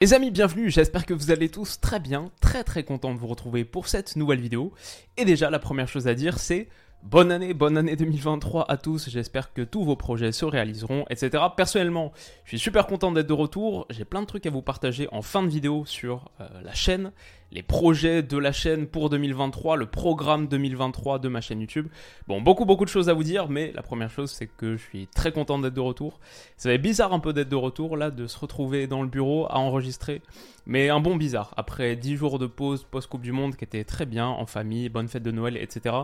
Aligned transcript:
Les 0.00 0.14
amis, 0.14 0.30
bienvenue, 0.30 0.70
j'espère 0.70 1.04
que 1.06 1.14
vous 1.14 1.30
allez 1.32 1.48
tous 1.48 1.80
très 1.80 1.98
bien, 1.98 2.30
très 2.40 2.62
très 2.62 2.84
content 2.84 3.12
de 3.12 3.18
vous 3.18 3.26
retrouver 3.26 3.64
pour 3.64 3.88
cette 3.88 4.14
nouvelle 4.14 4.40
vidéo. 4.40 4.72
Et 5.16 5.24
déjà, 5.24 5.50
la 5.50 5.58
première 5.58 5.88
chose 5.88 6.06
à 6.06 6.14
dire, 6.14 6.38
c'est 6.38 6.68
bonne 7.02 7.32
année, 7.32 7.54
bonne 7.54 7.76
année 7.76 7.96
2023 7.96 8.70
à 8.70 8.76
tous, 8.76 9.08
j'espère 9.08 9.52
que 9.52 9.62
tous 9.62 9.84
vos 9.84 9.96
projets 9.96 10.32
se 10.32 10.44
réaliseront, 10.44 11.04
etc. 11.10 11.42
Personnellement, 11.56 12.12
je 12.44 12.50
suis 12.50 12.58
super 12.58 12.86
content 12.86 13.12
d'être 13.12 13.26
de 13.26 13.32
retour, 13.32 13.86
j'ai 13.90 14.04
plein 14.04 14.20
de 14.20 14.26
trucs 14.26 14.46
à 14.46 14.50
vous 14.50 14.62
partager 14.62 15.08
en 15.12 15.22
fin 15.22 15.42
de 15.42 15.48
vidéo 15.48 15.84
sur 15.86 16.30
euh, 16.40 16.48
la 16.62 16.74
chaîne, 16.74 17.12
les 17.50 17.62
projets 17.62 18.22
de 18.22 18.36
la 18.36 18.52
chaîne 18.52 18.86
pour 18.86 19.10
2023, 19.10 19.76
le 19.76 19.86
programme 19.86 20.48
2023 20.48 21.18
de 21.18 21.28
ma 21.28 21.40
chaîne 21.40 21.60
YouTube. 21.60 21.88
Bon, 22.26 22.40
beaucoup 22.40 22.64
beaucoup 22.64 22.84
de 22.84 22.90
choses 22.90 23.08
à 23.08 23.14
vous 23.14 23.24
dire, 23.24 23.48
mais 23.48 23.72
la 23.74 23.82
première 23.82 24.10
chose 24.10 24.30
c'est 24.30 24.46
que 24.46 24.76
je 24.76 24.82
suis 24.82 25.06
très 25.06 25.32
content 25.32 25.58
d'être 25.58 25.74
de 25.74 25.80
retour. 25.80 26.20
Ça 26.56 26.72
être 26.72 26.82
bizarre 26.82 27.12
un 27.12 27.20
peu 27.20 27.32
d'être 27.32 27.48
de 27.48 27.56
retour 27.56 27.96
là, 27.96 28.10
de 28.10 28.26
se 28.26 28.38
retrouver 28.38 28.86
dans 28.86 29.02
le 29.02 29.08
bureau 29.08 29.46
à 29.46 29.58
enregistrer, 29.58 30.20
mais 30.66 30.90
un 30.90 31.00
bon 31.00 31.16
bizarre. 31.16 31.54
Après 31.56 31.96
10 31.96 32.16
jours 32.16 32.38
de 32.38 32.46
pause 32.46 32.84
post-Coupe 32.84 33.22
du 33.22 33.32
Monde 33.32 33.56
qui 33.56 33.64
était 33.64 33.84
très 33.84 34.04
bien, 34.04 34.26
en 34.26 34.44
famille, 34.44 34.90
bonne 34.90 35.08
fête 35.08 35.22
de 35.22 35.30
Noël, 35.30 35.56
etc. 35.56 35.94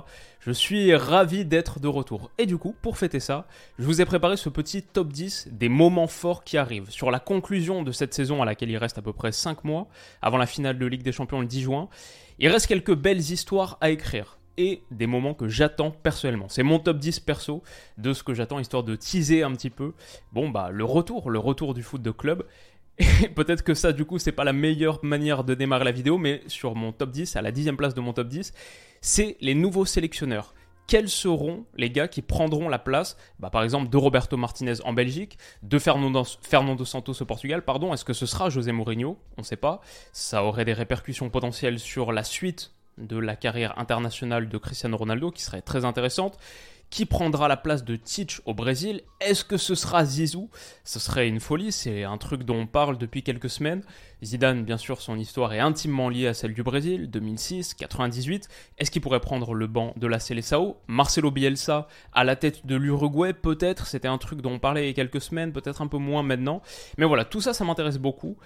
Je 0.41 0.50
suis 0.50 0.95
ravi 0.95 1.45
d'être 1.45 1.81
de 1.81 1.89
retour. 1.89 2.31
Et 2.39 2.47
du 2.47 2.56
coup, 2.56 2.75
pour 2.81 2.97
fêter 2.97 3.20
ça, 3.20 3.47
je 3.78 3.84
vous 3.84 4.00
ai 4.00 4.06
préparé 4.06 4.39
ce 4.39 4.48
petit 4.48 4.83
top 4.83 5.12
10 5.12 5.48
des 5.53 5.69
moments 5.69 6.06
forts 6.06 6.45
qui 6.45 6.56
arrivent 6.56 6.91
sur 6.91 7.11
la 7.11 7.20
conclusion 7.20 7.83
de 7.83 7.92
cette 7.92 8.15
saison 8.15 8.41
à 8.41 8.47
laquelle 8.47 8.70
il 8.70 8.78
reste 8.78 8.97
à 8.97 9.03
peu 9.03 9.12
près 9.12 9.33
5 9.33 9.65
mois 9.65 9.87
avant 10.22 10.39
la 10.39 10.47
finale 10.47 10.78
de 10.78 10.87
Ligue 10.87 11.03
des 11.03 11.12
Champions 11.12 11.33
le 11.40 11.46
10 11.46 11.62
juin. 11.62 11.88
Il 12.38 12.48
reste 12.48 12.66
quelques 12.66 12.94
belles 12.94 13.20
histoires 13.20 13.78
à 13.80 13.90
écrire 13.90 14.38
et 14.56 14.82
des 14.90 15.06
moments 15.06 15.34
que 15.34 15.48
j'attends 15.48 15.91
personnellement. 15.91 16.48
C'est 16.48 16.62
mon 16.62 16.78
top 16.78 16.98
10 16.98 17.20
perso 17.20 17.62
de 17.98 18.12
ce 18.12 18.22
que 18.22 18.34
j'attends, 18.34 18.58
histoire 18.58 18.84
de 18.84 18.96
teaser 18.96 19.42
un 19.42 19.52
petit 19.52 19.70
peu. 19.70 19.92
Bon, 20.32 20.48
bah, 20.48 20.70
le 20.70 20.84
retour, 20.84 21.30
le 21.30 21.38
retour 21.38 21.74
du 21.74 21.82
foot 21.82 22.02
de 22.02 22.10
club. 22.10 22.44
Et 22.98 23.28
peut-être 23.34 23.62
que 23.62 23.74
ça, 23.74 23.92
du 23.92 24.04
coup, 24.04 24.18
c'est 24.18 24.32
pas 24.32 24.44
la 24.44 24.52
meilleure 24.52 25.04
manière 25.04 25.44
de 25.44 25.54
démarrer 25.54 25.84
la 25.84 25.92
vidéo, 25.92 26.18
mais 26.18 26.42
sur 26.46 26.74
mon 26.74 26.92
top 26.92 27.10
10, 27.10 27.36
à 27.36 27.42
la 27.42 27.50
dixième 27.50 27.76
place 27.76 27.94
de 27.94 28.00
mon 28.00 28.12
top 28.12 28.28
10, 28.28 28.52
c'est 29.00 29.36
les 29.41 29.54
nouveaux 29.54 29.84
sélectionneurs 29.84 30.54
quels 30.86 31.08
seront 31.08 31.64
les 31.77 31.90
gars 31.90 32.08
qui 32.08 32.22
prendront 32.22 32.68
la 32.68 32.78
place, 32.78 33.16
bah, 33.38 33.50
par 33.50 33.62
exemple, 33.62 33.88
de 33.88 33.96
Roberto 33.96 34.36
Martinez 34.36 34.74
en 34.84 34.92
Belgique, 34.92 35.38
de 35.62 35.78
Fernando, 35.78 36.24
Fernando 36.42 36.84
Santos 36.84 37.14
au 37.20 37.24
Portugal, 37.24 37.64
pardon, 37.64 37.92
est-ce 37.92 38.04
que 38.04 38.12
ce 38.12 38.26
sera 38.26 38.50
José 38.50 38.72
Mourinho? 38.72 39.18
On 39.36 39.42
ne 39.42 39.46
sait 39.46 39.56
pas. 39.56 39.80
Ça 40.12 40.44
aurait 40.44 40.64
des 40.64 40.72
répercussions 40.72 41.30
potentielles 41.30 41.78
sur 41.78 42.12
la 42.12 42.25
suite 42.25 42.72
de 42.98 43.19
la 43.19 43.34
carrière 43.36 43.78
internationale 43.78 44.48
de 44.48 44.59
Cristiano 44.59 44.97
Ronaldo, 44.97 45.31
qui 45.31 45.42
serait 45.42 45.62
très 45.62 45.84
intéressante. 45.84 46.38
Qui 46.94 47.06
prendra 47.06 47.49
la 47.49 47.56
place 47.56 47.82
de 47.82 47.97
Titch 47.97 48.41
au 48.44 48.55
Brésil 48.55 49.00
Est-ce 49.21 49.44
que 49.44 49.56
ce 49.56 49.75
sera 49.75 50.05
Zizou? 50.05 50.49
Ce 50.84 51.00
serait 51.00 51.27
une 51.27 51.41
folie, 51.41 51.72
c'est 51.72 52.05
un 52.05 52.16
truc 52.19 52.44
dont 52.44 52.55
on 52.55 52.66
parle 52.69 52.99
depuis 52.99 53.25
quelques 53.25 53.50
semaines. 53.50 53.82
Zidane, 54.22 54.62
bien 54.62 54.77
sûr, 54.77 55.00
son 55.00 55.19
histoire 55.19 55.53
est 55.53 55.59
intimement 55.59 56.09
liée 56.09 56.28
à 56.28 56.34
celle 56.34 56.54
du 56.54 56.62
Brésil, 56.62 57.10
2006, 57.10 57.75
98. 57.75 58.49
Est-ce 58.78 58.93
qu'il 58.93 59.03
pourrait 59.03 59.19
prendre 59.19 59.54
le 59.54 59.66
banc 59.66 59.93
de 59.97 60.06
la 60.06 60.21
Seleção? 60.21 60.77
Marcelo 60.87 61.33
Bielsa 61.33 61.88
à 62.12 62.22
la 62.22 62.37
tête 62.37 62.65
de 62.65 62.77
l'Uruguay, 62.77 63.33
peut-être, 63.33 63.88
c'était 63.88 64.06
un 64.06 64.19
truc 64.19 64.41
dont 64.41 64.53
on 64.53 64.59
parlait 64.60 64.84
il 64.84 64.87
y 64.87 64.91
a 64.91 64.94
quelques 64.94 65.21
semaines, 65.21 65.53
peut-être 65.53 65.83
un 65.83 65.88
peu 65.88 65.99
moins 65.99 66.22
maintenant. 66.22 66.62
Mais 66.97 67.06
voilà, 67.06 67.25
tout 67.25 67.41
ça, 67.41 67.54
ça 67.54 67.65
m'intéresse 67.65 67.99
beaucoup. 67.99 68.37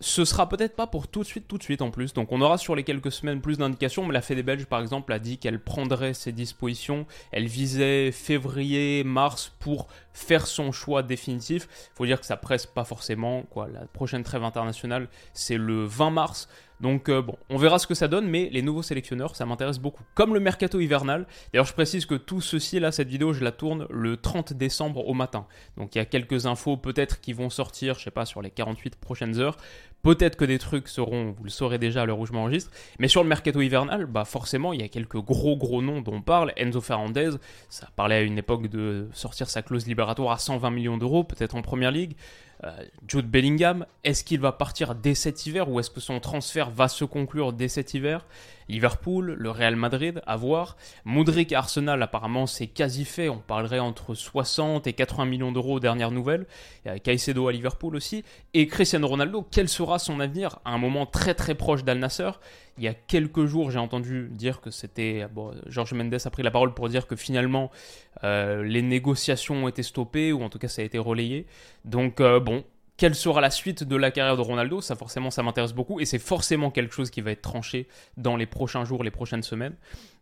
Ce 0.00 0.24
sera 0.24 0.48
peut-être 0.48 0.76
pas 0.76 0.86
pour 0.86 1.08
tout 1.08 1.20
de 1.20 1.26
suite, 1.26 1.48
tout 1.48 1.58
de 1.58 1.62
suite 1.62 1.82
en 1.82 1.90
plus. 1.90 2.12
Donc 2.12 2.30
on 2.30 2.40
aura 2.40 2.56
sur 2.56 2.76
les 2.76 2.84
quelques 2.84 3.10
semaines 3.10 3.40
plus 3.40 3.58
d'indications. 3.58 4.06
Mais 4.06 4.12
la 4.12 4.20
Fédé 4.20 4.42
belge, 4.42 4.66
par 4.66 4.80
exemple, 4.80 5.12
a 5.12 5.18
dit 5.18 5.38
qu'elle 5.38 5.60
prendrait 5.60 6.14
ses 6.14 6.32
dispositions. 6.32 7.06
Elle 7.32 7.46
visait 7.46 8.12
février, 8.12 9.02
mars 9.02 9.52
pour 9.58 9.88
faire 10.12 10.46
son 10.46 10.72
choix 10.72 11.02
définitif. 11.02 11.68
Faut 11.94 12.06
dire 12.06 12.20
que 12.20 12.26
ça 12.26 12.36
presse 12.36 12.66
pas 12.66 12.84
forcément. 12.84 13.42
Quoi. 13.50 13.68
La 13.72 13.86
prochaine 13.86 14.22
trêve 14.22 14.44
internationale, 14.44 15.08
c'est 15.32 15.56
le 15.58 15.84
20 15.84 16.10
mars. 16.10 16.48
Donc 16.80 17.08
euh, 17.08 17.22
bon, 17.22 17.36
on 17.50 17.56
verra 17.56 17.78
ce 17.78 17.86
que 17.86 17.94
ça 17.94 18.06
donne, 18.06 18.28
mais 18.28 18.48
les 18.52 18.62
nouveaux 18.62 18.82
sélectionneurs, 18.82 19.34
ça 19.34 19.44
m'intéresse 19.46 19.78
beaucoup. 19.78 20.04
Comme 20.14 20.34
le 20.34 20.40
mercato 20.40 20.78
hivernal. 20.80 21.26
D'ailleurs, 21.52 21.66
je 21.66 21.72
précise 21.72 22.06
que 22.06 22.14
tout 22.14 22.40
ceci, 22.40 22.78
là, 22.78 22.92
cette 22.92 23.08
vidéo, 23.08 23.32
je 23.32 23.42
la 23.42 23.52
tourne 23.52 23.86
le 23.90 24.16
30 24.16 24.52
décembre 24.52 25.06
au 25.06 25.14
matin. 25.14 25.46
Donc 25.76 25.94
il 25.94 25.98
y 25.98 26.00
a 26.00 26.04
quelques 26.04 26.46
infos 26.46 26.76
peut-être 26.76 27.20
qui 27.20 27.32
vont 27.32 27.50
sortir, 27.50 27.98
je 27.98 28.04
sais 28.04 28.10
pas, 28.10 28.26
sur 28.26 28.42
les 28.42 28.50
48 28.50 28.96
prochaines 28.96 29.40
heures. 29.40 29.56
Peut-être 30.02 30.36
que 30.36 30.44
des 30.44 30.58
trucs 30.58 30.88
seront, 30.88 31.32
vous 31.36 31.44
le 31.44 31.50
saurez 31.50 31.78
déjà 31.78 32.02
à 32.02 32.06
l'heure 32.06 32.20
où 32.20 32.26
je 32.26 32.32
m'enregistre. 32.32 32.70
Mais 32.98 33.08
sur 33.08 33.22
le 33.22 33.28
mercato 33.28 33.60
hivernal, 33.60 34.06
bah 34.06 34.24
forcément, 34.24 34.72
il 34.72 34.80
y 34.80 34.84
a 34.84 34.88
quelques 34.88 35.18
gros 35.18 35.56
gros 35.56 35.82
noms 35.82 36.00
dont 36.00 36.14
on 36.14 36.22
parle. 36.22 36.52
Enzo 36.56 36.80
Fernandez, 36.80 37.30
ça 37.68 37.88
parlait 37.96 38.14
à 38.16 38.20
une 38.22 38.38
époque 38.38 38.68
de 38.68 39.08
sortir 39.12 39.50
sa 39.50 39.62
clause 39.62 39.86
libératoire 39.86 40.32
à 40.32 40.38
120 40.38 40.70
millions 40.70 40.98
d'euros, 40.98 41.24
peut-être 41.24 41.56
en 41.56 41.62
première 41.62 41.90
ligue. 41.90 42.14
Euh, 42.64 42.70
Jude 43.06 43.30
Bellingham, 43.30 43.86
est-ce 44.02 44.24
qu'il 44.24 44.40
va 44.40 44.52
partir 44.52 44.94
dès 44.94 45.14
cet 45.14 45.46
hiver 45.46 45.68
ou 45.68 45.78
est-ce 45.78 45.90
que 45.90 46.00
son 46.00 46.18
transfert 46.18 46.70
va 46.70 46.88
se 46.88 47.04
conclure 47.04 47.52
dès 47.52 47.68
cet 47.68 47.94
hiver? 47.94 48.26
Liverpool, 48.68 49.34
le 49.38 49.50
Real 49.50 49.76
Madrid, 49.76 50.20
à 50.26 50.36
voir. 50.36 50.76
Moudric 51.04 51.52
Arsenal, 51.52 52.02
apparemment, 52.02 52.46
c'est 52.46 52.66
quasi 52.66 53.04
fait. 53.04 53.28
On 53.28 53.38
parlerait 53.38 53.78
entre 53.78 54.14
60 54.14 54.86
et 54.86 54.92
80 54.92 55.24
millions 55.24 55.52
d'euros. 55.52 55.78
Il 55.80 55.84
y 56.84 56.88
a 56.88 56.98
Caicedo 56.98 57.48
à 57.48 57.52
Liverpool 57.52 57.96
aussi. 57.96 58.24
Et 58.54 58.66
Cristiano 58.66 59.06
Ronaldo, 59.08 59.46
quel 59.50 59.68
sera 59.68 59.98
son 59.98 60.20
avenir? 60.20 60.58
À 60.64 60.72
un 60.72 60.78
moment 60.78 61.06
très 61.06 61.34
très 61.34 61.54
proche 61.54 61.84
d'Al 61.84 61.98
Nasser 61.98 62.30
il 62.78 62.84
y 62.84 62.88
a 62.88 62.94
quelques 62.94 63.44
jours, 63.46 63.70
j'ai 63.70 63.78
entendu 63.78 64.28
dire 64.30 64.60
que 64.60 64.70
c'était. 64.70 65.26
Bon, 65.32 65.52
Georges 65.66 65.92
Mendes 65.92 66.16
a 66.24 66.30
pris 66.30 66.42
la 66.42 66.50
parole 66.50 66.74
pour 66.74 66.88
dire 66.88 67.06
que 67.06 67.16
finalement, 67.16 67.70
euh, 68.24 68.62
les 68.62 68.82
négociations 68.82 69.64
ont 69.64 69.68
été 69.68 69.82
stoppées, 69.82 70.32
ou 70.32 70.42
en 70.42 70.48
tout 70.48 70.58
cas, 70.58 70.68
ça 70.68 70.82
a 70.82 70.84
été 70.84 70.98
relayé. 70.98 71.46
Donc, 71.84 72.20
euh, 72.20 72.40
bon, 72.40 72.64
quelle 72.96 73.14
sera 73.14 73.40
la 73.40 73.50
suite 73.50 73.84
de 73.84 73.96
la 73.96 74.10
carrière 74.10 74.36
de 74.36 74.42
Ronaldo? 74.42 74.80
Ça, 74.80 74.96
forcément, 74.96 75.30
ça 75.30 75.42
m'intéresse 75.42 75.72
beaucoup, 75.72 76.00
et 76.00 76.04
c'est 76.04 76.18
forcément 76.18 76.70
quelque 76.70 76.94
chose 76.94 77.10
qui 77.10 77.20
va 77.20 77.32
être 77.32 77.42
tranché 77.42 77.88
dans 78.16 78.36
les 78.36 78.46
prochains 78.46 78.84
jours, 78.84 79.04
les 79.04 79.10
prochaines 79.10 79.42
semaines. 79.42 79.74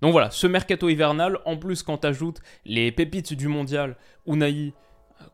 Donc 0.03 0.13
voilà, 0.13 0.31
ce 0.31 0.47
mercato 0.47 0.89
hivernal, 0.89 1.39
en 1.45 1.57
plus, 1.57 1.83
quand 1.83 1.99
tu 1.99 2.07
ajoutes 2.07 2.41
les 2.65 2.93
pépites 2.93 3.35
du 3.35 3.49
mondial, 3.49 3.97
Unai, 4.27 4.73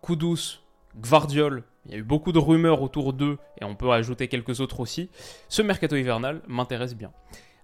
Kudus, 0.02 0.60
Gvardiol, 1.00 1.64
il 1.86 1.92
y 1.92 1.94
a 1.94 1.98
eu 1.98 2.02
beaucoup 2.02 2.32
de 2.32 2.38
rumeurs 2.38 2.82
autour 2.82 3.12
d'eux, 3.12 3.38
et 3.60 3.64
on 3.64 3.74
peut 3.74 3.90
ajouter 3.90 4.28
quelques 4.28 4.60
autres 4.60 4.80
aussi. 4.80 5.10
Ce 5.48 5.62
mercato 5.62 5.96
hivernal 5.96 6.42
m'intéresse 6.46 6.94
bien. 6.94 7.12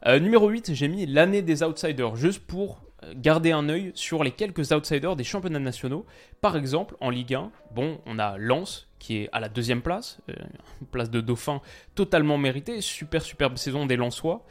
Euh, 0.07 0.19
numéro 0.19 0.49
8, 0.49 0.75
j'ai 0.75 0.89
mis 0.89 1.07
l'année 1.07 1.43
des 1.43 1.63
outsiders, 1.63 2.17
juste 2.17 2.45
pour 2.47 2.83
euh, 3.05 3.13
garder 3.17 3.53
un 3.53 3.69
œil 3.69 3.93
sur 3.95 4.25
les 4.25 4.31
quelques 4.31 4.73
outsiders 4.73 5.17
des 5.17 5.25
championnats 5.25 5.59
nationaux. 5.59 6.07
Par 6.41 6.57
exemple, 6.57 6.97
en 7.01 7.11
Ligue 7.11 7.35
1, 7.35 7.51
bon, 7.75 8.01
on 8.07 8.19
a 8.19 8.39
Lens 8.39 8.89
qui 8.99 9.19
est 9.19 9.29
à 9.33 9.39
la 9.39 9.49
deuxième 9.49 9.83
place, 9.83 10.19
euh, 10.31 10.35
place 10.91 11.11
de 11.11 11.21
dauphin 11.21 11.61
totalement 11.95 12.39
méritée, 12.39 12.81
super 12.81 13.23
superbe 13.23 13.57
saison 13.57 13.87
des 13.87 13.97
Lensois. 13.97 14.45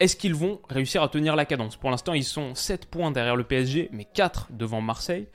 Est-ce 0.00 0.16
qu'ils 0.16 0.34
vont 0.34 0.60
réussir 0.68 1.02
à 1.02 1.08
tenir 1.08 1.36
la 1.36 1.44
cadence? 1.44 1.76
Pour 1.76 1.90
l'instant, 1.90 2.12
ils 2.12 2.24
sont 2.24 2.56
7 2.56 2.86
points 2.86 3.12
derrière 3.12 3.36
le 3.36 3.44
PSG, 3.44 3.88
mais 3.92 4.04
4 4.04 4.48
devant 4.50 4.80
Marseille 4.80 5.28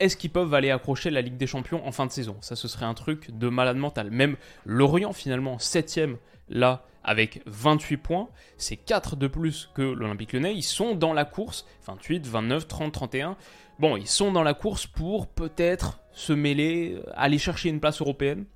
est-ce 0.00 0.16
qu'ils 0.16 0.30
peuvent 0.30 0.52
aller 0.54 0.70
accrocher 0.70 1.10
la 1.10 1.20
Ligue 1.20 1.36
des 1.36 1.46
Champions 1.46 1.86
en 1.86 1.92
fin 1.92 2.06
de 2.06 2.12
saison? 2.12 2.36
Ça, 2.40 2.56
ce 2.56 2.68
serait 2.68 2.86
un 2.86 2.94
truc 2.94 3.30
de 3.30 3.48
malade 3.48 3.76
mental. 3.76 4.10
Même 4.10 4.36
Lorient, 4.64 5.12
finalement, 5.12 5.56
7ème 5.56 6.16
là, 6.48 6.84
avec 7.04 7.42
28 7.46 7.96
points, 7.98 8.28
c'est 8.56 8.76
4 8.76 9.16
de 9.16 9.26
plus 9.26 9.70
que 9.74 9.82
l'Olympique 9.82 10.32
lyonnais. 10.32 10.54
Ils 10.54 10.62
sont 10.62 10.94
dans 10.94 11.12
la 11.12 11.24
course, 11.24 11.66
28, 11.86 12.26
29, 12.26 12.66
30, 12.66 12.92
31. 12.92 13.36
Bon, 13.78 13.96
ils 13.96 14.06
sont 14.06 14.32
dans 14.32 14.42
la 14.42 14.54
course 14.54 14.86
pour 14.86 15.26
peut-être 15.26 16.00
se 16.12 16.32
mêler, 16.32 16.98
aller 17.14 17.38
chercher 17.38 17.68
une 17.68 17.80
place 17.80 18.00
européenne. 18.00 18.46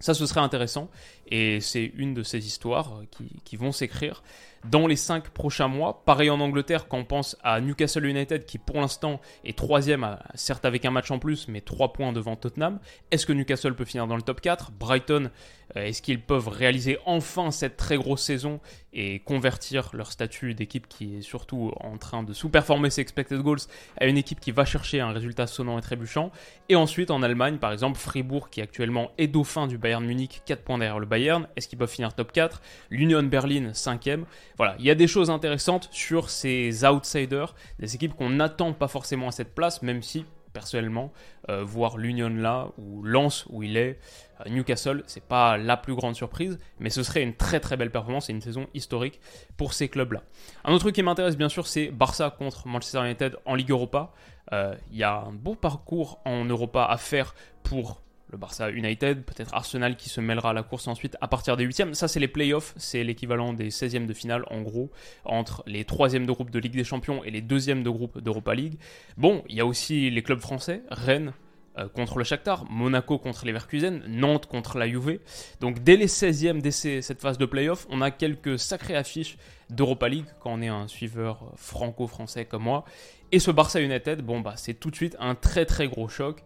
Ça, 0.00 0.14
ce 0.14 0.26
serait 0.26 0.40
intéressant. 0.40 0.90
Et 1.28 1.60
c'est 1.60 1.92
une 1.96 2.14
de 2.14 2.22
ces 2.22 2.46
histoires 2.46 3.02
qui, 3.10 3.36
qui 3.44 3.56
vont 3.56 3.72
s'écrire 3.72 4.22
dans 4.70 4.86
les 4.86 4.96
5 4.96 5.30
prochains 5.30 5.68
mois. 5.68 6.02
Pareil 6.04 6.30
en 6.30 6.40
Angleterre, 6.40 6.88
quand 6.88 6.98
on 6.98 7.04
pense 7.04 7.36
à 7.42 7.60
Newcastle 7.60 8.06
United 8.06 8.44
qui 8.44 8.58
pour 8.58 8.80
l'instant 8.80 9.20
est 9.44 9.56
troisième, 9.56 10.18
certes 10.34 10.64
avec 10.64 10.84
un 10.84 10.90
match 10.90 11.10
en 11.10 11.18
plus, 11.18 11.48
mais 11.48 11.60
3 11.60 11.92
points 11.92 12.12
devant 12.12 12.36
Tottenham. 12.36 12.78
Est-ce 13.10 13.26
que 13.26 13.32
Newcastle 13.32 13.74
peut 13.74 13.84
finir 13.84 14.06
dans 14.06 14.16
le 14.16 14.22
top 14.22 14.40
4 14.40 14.72
Brighton, 14.72 15.30
euh, 15.76 15.84
est-ce 15.84 16.02
qu'ils 16.02 16.20
peuvent 16.20 16.48
réaliser 16.48 16.98
enfin 17.06 17.50
cette 17.50 17.76
très 17.76 17.96
grosse 17.96 18.22
saison 18.22 18.60
et 18.92 19.18
convertir 19.20 19.90
leur 19.92 20.12
statut 20.12 20.54
d'équipe 20.54 20.86
qui 20.88 21.16
est 21.16 21.22
surtout 21.22 21.72
en 21.80 21.96
train 21.96 22.22
de 22.22 22.32
sous-performer 22.32 22.90
ses 22.90 23.00
expected 23.00 23.40
goals 23.40 23.58
à 23.98 24.06
une 24.06 24.16
équipe 24.16 24.40
qui 24.40 24.52
va 24.52 24.64
chercher 24.64 25.00
un 25.00 25.10
résultat 25.10 25.46
sonnant 25.46 25.78
et 25.78 25.82
trébuchant? 25.82 26.30
Et 26.68 26.76
ensuite 26.76 27.10
en 27.10 27.22
Allemagne, 27.22 27.58
par 27.58 27.72
exemple, 27.72 27.98
Fribourg 27.98 28.50
qui 28.50 28.60
actuellement 28.60 29.10
est 29.18 29.26
dauphin 29.26 29.66
du 29.66 29.78
Bayern 29.78 30.04
Munich, 30.04 30.42
4 30.46 30.62
points 30.62 30.78
derrière 30.78 31.00
le 31.00 31.06
Bayern, 31.06 31.48
est-ce 31.56 31.68
qu'ils 31.68 31.78
peuvent 31.78 31.90
finir 31.90 32.14
top 32.14 32.32
4 32.32 32.60
L'Union 32.90 33.22
Berlin, 33.22 33.70
5ème. 33.72 34.24
Voilà, 34.56 34.76
il 34.78 34.84
y 34.84 34.90
a 34.90 34.94
des 34.94 35.08
choses 35.08 35.30
intéressantes 35.30 35.88
sur 35.90 36.30
ces 36.30 36.84
outsiders, 36.84 37.54
des 37.78 37.94
équipes 37.94 38.14
qu'on 38.14 38.30
n'attend 38.30 38.72
pas 38.72 38.88
forcément 38.88 39.28
à 39.28 39.32
cette 39.32 39.54
place, 39.54 39.82
même 39.82 40.02
si 40.02 40.24
personnellement, 40.54 41.12
euh, 41.50 41.62
voir 41.62 41.98
l'Union 41.98 42.30
là, 42.30 42.68
ou 42.78 43.02
Lens 43.02 43.44
où 43.50 43.62
il 43.62 43.76
est, 43.76 43.98
euh, 44.40 44.48
Newcastle, 44.48 45.02
c'est 45.06 45.24
pas 45.24 45.58
la 45.58 45.76
plus 45.76 45.94
grande 45.94 46.14
surprise, 46.14 46.58
mais 46.78 46.88
ce 46.88 47.02
serait 47.02 47.22
une 47.22 47.34
très 47.34 47.60
très 47.60 47.76
belle 47.76 47.90
performance 47.90 48.30
et 48.30 48.32
une 48.32 48.40
saison 48.40 48.66
historique 48.72 49.20
pour 49.58 49.74
ces 49.74 49.88
clubs-là. 49.88 50.22
Un 50.64 50.72
autre 50.72 50.84
truc 50.84 50.94
qui 50.94 51.02
m'intéresse 51.02 51.36
bien 51.36 51.50
sûr, 51.50 51.66
c'est 51.66 51.88
Barça 51.88 52.30
contre 52.30 52.66
Manchester 52.66 53.04
United 53.04 53.36
en 53.44 53.56
Ligue 53.56 53.72
Europa. 53.72 54.12
Euh, 54.52 54.74
il 54.92 54.96
y 54.96 55.02
a 55.02 55.16
un 55.16 55.32
beau 55.32 55.56
parcours 55.56 56.20
en 56.24 56.44
Europa 56.44 56.84
à 56.84 56.96
faire 56.96 57.34
pour 57.64 58.03
le 58.30 58.38
Barça 58.38 58.70
United, 58.70 59.24
peut-être 59.24 59.54
Arsenal 59.54 59.96
qui 59.96 60.08
se 60.08 60.20
mêlera 60.20 60.50
à 60.50 60.52
la 60.52 60.62
course 60.62 60.88
ensuite 60.88 61.16
à 61.20 61.28
partir 61.28 61.56
des 61.56 61.64
huitièmes. 61.64 61.94
Ça, 61.94 62.08
c'est 62.08 62.20
les 62.20 62.28
playoffs, 62.28 62.74
c'est 62.76 63.04
l'équivalent 63.04 63.52
des 63.52 63.70
16e 63.70 64.06
de 64.06 64.12
finale, 64.14 64.44
en 64.50 64.62
gros, 64.62 64.90
entre 65.24 65.62
les 65.66 65.84
troisièmes 65.84 66.26
de 66.26 66.32
groupe 66.32 66.50
de 66.50 66.58
Ligue 66.58 66.74
des 66.76 66.84
Champions 66.84 67.22
et 67.24 67.30
les 67.30 67.42
deuxièmes 67.42 67.82
de 67.82 67.90
groupe 67.90 68.20
d'Europa 68.20 68.54
League. 68.54 68.78
Bon, 69.16 69.44
il 69.48 69.56
y 69.56 69.60
a 69.60 69.66
aussi 69.66 70.10
les 70.10 70.22
clubs 70.22 70.40
français, 70.40 70.82
Rennes, 70.90 71.32
euh, 71.76 71.88
contre 71.88 72.18
le 72.18 72.24
Shakhtar, 72.24 72.70
Monaco 72.70 73.18
contre 73.18 73.44
les 73.44 73.50
Leverkusen, 73.50 74.04
Nantes 74.06 74.46
contre 74.46 74.78
la 74.78 74.88
Juve. 74.88 75.18
Donc 75.60 75.82
dès 75.82 75.96
les 75.96 76.06
16e, 76.06 76.60
dès 76.60 76.70
cette 76.70 77.20
phase 77.20 77.36
de 77.36 77.46
playoff, 77.46 77.88
on 77.90 78.00
a 78.00 78.12
quelques 78.12 78.60
sacrées 78.60 78.94
affiches 78.94 79.36
d'Europa 79.70 80.08
League 80.08 80.26
quand 80.38 80.52
on 80.52 80.62
est 80.62 80.68
un 80.68 80.86
suiveur 80.86 81.52
franco-français 81.56 82.44
comme 82.44 82.62
moi. 82.62 82.84
Et 83.32 83.40
ce 83.40 83.50
Barça 83.50 83.80
United, 83.80 84.22
bon 84.22 84.40
bah 84.40 84.54
c'est 84.56 84.74
tout 84.74 84.92
de 84.92 84.94
suite 84.94 85.16
un 85.18 85.34
très 85.34 85.66
très 85.66 85.88
gros 85.88 86.08
choc 86.08 86.44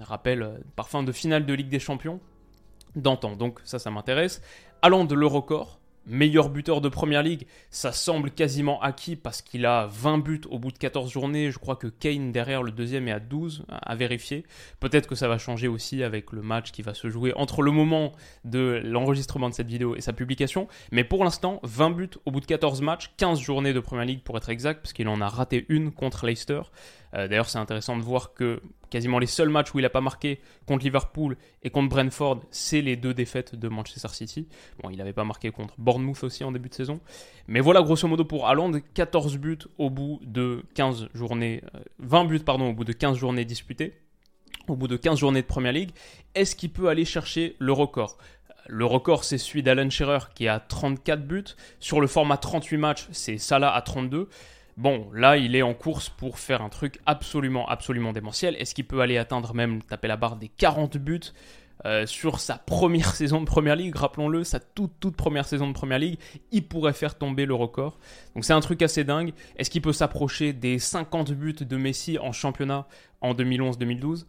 rappel 0.00 0.42
euh, 0.42 0.58
parfum 0.76 1.02
de 1.02 1.12
finale 1.12 1.46
de 1.46 1.54
Ligue 1.54 1.68
des 1.68 1.78
Champions 1.78 2.20
d'antan. 2.96 3.36
Donc 3.36 3.60
ça, 3.64 3.78
ça 3.78 3.90
m'intéresse. 3.90 4.42
Allant 4.82 5.04
de 5.04 5.14
le 5.14 5.26
record, 5.26 5.80
meilleur 6.06 6.48
buteur 6.48 6.80
de 6.80 6.88
Première 6.88 7.22
Ligue, 7.22 7.46
ça 7.70 7.92
semble 7.92 8.30
quasiment 8.30 8.80
acquis 8.80 9.16
parce 9.16 9.42
qu'il 9.42 9.66
a 9.66 9.86
20 9.86 10.18
buts 10.18 10.40
au 10.48 10.58
bout 10.58 10.72
de 10.72 10.78
14 10.78 11.10
journées. 11.10 11.50
Je 11.50 11.58
crois 11.58 11.76
que 11.76 11.86
Kane 11.86 12.32
derrière 12.32 12.62
le 12.62 12.72
deuxième 12.72 13.08
est 13.08 13.12
à 13.12 13.20
12 13.20 13.64
à 13.68 13.94
vérifier. 13.94 14.44
Peut-être 14.80 15.06
que 15.06 15.14
ça 15.14 15.28
va 15.28 15.38
changer 15.38 15.68
aussi 15.68 16.02
avec 16.02 16.32
le 16.32 16.42
match 16.42 16.72
qui 16.72 16.82
va 16.82 16.94
se 16.94 17.08
jouer 17.08 17.32
entre 17.36 17.62
le 17.62 17.70
moment 17.70 18.12
de 18.44 18.80
l'enregistrement 18.84 19.48
de 19.48 19.54
cette 19.54 19.68
vidéo 19.68 19.94
et 19.94 20.00
sa 20.00 20.12
publication. 20.12 20.68
Mais 20.90 21.04
pour 21.04 21.24
l'instant, 21.24 21.60
20 21.62 21.90
buts 21.90 22.10
au 22.24 22.30
bout 22.30 22.40
de 22.40 22.46
14 22.46 22.80
matchs, 22.82 23.12
15 23.16 23.38
journées 23.38 23.72
de 23.72 23.80
Première 23.80 24.06
Ligue 24.06 24.22
pour 24.22 24.36
être 24.36 24.48
exact, 24.48 24.80
parce 24.80 24.92
qu'il 24.92 25.08
en 25.08 25.20
a 25.20 25.28
raté 25.28 25.66
une 25.68 25.92
contre 25.92 26.26
Leicester. 26.26 26.62
Euh, 27.14 27.28
d'ailleurs, 27.28 27.48
c'est 27.48 27.58
intéressant 27.58 27.96
de 27.96 28.02
voir 28.02 28.34
que 28.34 28.62
quasiment 28.90 29.18
les 29.18 29.26
seuls 29.26 29.48
matchs 29.48 29.72
où 29.74 29.78
il 29.78 29.82
n'a 29.82 29.90
pas 29.90 30.00
marqué 30.00 30.40
contre 30.66 30.84
Liverpool 30.84 31.36
et 31.62 31.70
contre 31.70 31.88
Brentford, 31.88 32.40
c'est 32.50 32.82
les 32.82 32.96
deux 32.96 33.14
défaites 33.14 33.54
de 33.54 33.68
Manchester 33.68 34.08
City. 34.08 34.48
Bon, 34.82 34.90
il 34.90 34.98
n'avait 34.98 35.12
pas 35.12 35.24
marqué 35.24 35.50
contre 35.50 35.74
Bournemouth 35.78 36.22
aussi 36.24 36.44
en 36.44 36.52
début 36.52 36.68
de 36.68 36.74
saison. 36.74 37.00
Mais 37.48 37.60
voilà, 37.60 37.82
grosso 37.82 38.06
modo, 38.06 38.24
pour 38.24 38.48
Haaland, 38.48 38.72
14 38.94 39.38
buts 39.38 39.58
au 39.78 39.90
bout 39.90 40.20
de 40.22 40.62
15 40.74 41.08
journées, 41.14 41.62
20 41.98 42.24
euh, 42.24 42.28
buts, 42.28 42.42
au 42.46 42.72
bout 42.72 42.84
de 42.84 42.92
15 42.92 43.16
journées 43.16 43.44
disputées, 43.44 43.94
au 44.68 44.76
bout 44.76 44.88
de 44.88 44.96
15 44.96 45.18
journées 45.18 45.42
de 45.42 45.46
Première 45.46 45.72
Ligue. 45.72 45.90
Est-ce 46.34 46.56
qu'il 46.56 46.70
peut 46.70 46.88
aller 46.88 47.04
chercher 47.04 47.56
le 47.58 47.72
record? 47.72 48.18
Le 48.66 48.84
record, 48.84 49.24
c'est 49.24 49.38
celui 49.38 49.62
d'Alan 49.62 49.90
Shearer 49.90 50.30
qui 50.34 50.46
a 50.46 50.60
34 50.60 51.26
buts. 51.26 51.44
Sur 51.80 52.00
le 52.00 52.06
format 52.06 52.36
38 52.36 52.76
matchs, 52.76 53.08
c'est 53.10 53.38
Salah 53.38 53.74
à 53.74 53.82
32. 53.82 54.28
Bon, 54.80 55.10
là, 55.12 55.36
il 55.36 55.56
est 55.56 55.60
en 55.60 55.74
course 55.74 56.08
pour 56.08 56.38
faire 56.38 56.62
un 56.62 56.70
truc 56.70 57.00
absolument, 57.04 57.68
absolument 57.68 58.14
démentiel. 58.14 58.56
Est-ce 58.56 58.74
qu'il 58.74 58.86
peut 58.86 59.02
aller 59.02 59.18
atteindre 59.18 59.52
même, 59.52 59.82
taper 59.82 60.08
la 60.08 60.16
barre 60.16 60.36
des 60.36 60.48
40 60.48 60.96
buts 60.96 61.20
euh, 61.84 62.06
sur 62.06 62.40
sa 62.40 62.56
première 62.56 63.14
saison 63.14 63.40
de 63.40 63.44
Première 63.44 63.76
Ligue, 63.76 63.94
rappelons-le, 63.94 64.42
sa 64.42 64.58
toute 64.58 64.92
toute 64.98 65.16
première 65.16 65.44
saison 65.44 65.68
de 65.68 65.74
Première 65.74 65.98
Ligue, 65.98 66.18
il 66.50 66.66
pourrait 66.66 66.94
faire 66.94 67.18
tomber 67.18 67.44
le 67.44 67.52
record. 67.52 67.98
Donc 68.34 68.46
c'est 68.46 68.54
un 68.54 68.60
truc 68.60 68.80
assez 68.80 69.04
dingue. 69.04 69.34
Est-ce 69.58 69.68
qu'il 69.68 69.82
peut 69.82 69.92
s'approcher 69.92 70.54
des 70.54 70.78
50 70.78 71.32
buts 71.32 71.52
de 71.52 71.76
Messi 71.76 72.18
en 72.18 72.32
championnat 72.32 72.86
en 73.20 73.34
2011-2012 73.34 74.24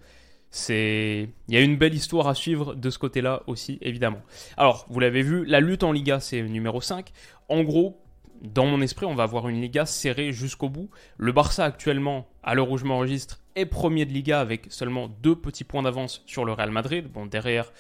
c'est 0.54 1.30
il 1.48 1.56
y 1.56 1.58
a 1.58 1.62
une 1.62 1.78
belle 1.78 1.94
histoire 1.94 2.28
à 2.28 2.36
suivre 2.36 2.76
de 2.76 2.90
ce 2.90 3.00
côté-là 3.00 3.42
aussi 3.48 3.78
évidemment. 3.82 4.20
Alors, 4.58 4.86
vous 4.90 5.00
l'avez 5.00 5.22
vu, 5.22 5.46
la 5.46 5.62
lutte 5.62 5.84
en 5.84 5.94
Liga 5.94 6.20
c'est 6.20 6.42
numéro 6.42 6.82
5. 6.82 7.10
En 7.48 7.64
gros, 7.64 8.01
dans 8.42 8.66
mon 8.66 8.82
esprit, 8.82 9.06
on 9.06 9.16
va 9.16 9.24
avoir 9.24 9.48
une 9.48 9.62
Liga 9.62 9.86
serrée 9.86 10.32
jusqu'au 10.32 10.70
bout. 10.70 10.90
Le 11.18 11.32
Barça 11.32 11.64
actuellement, 11.64 12.28
à 12.44 12.56
l'heure 12.56 12.72
où 12.72 12.78
je 12.78 12.86
m'enregistre, 12.86 13.40
est 13.56 13.66
premier 13.66 14.06
de 14.06 14.12
Liga 14.12 14.40
avec 14.40 14.72
seulement 14.72 15.08
deux 15.08 15.36
petits 15.36 15.64
points 15.64 15.84
d'avance 15.84 16.24
sur 16.26 16.46
le 16.46 16.54
Real 16.54 16.72
Madrid. 16.72 17.08
Bon, 17.12 17.26
derrière, 17.26 17.72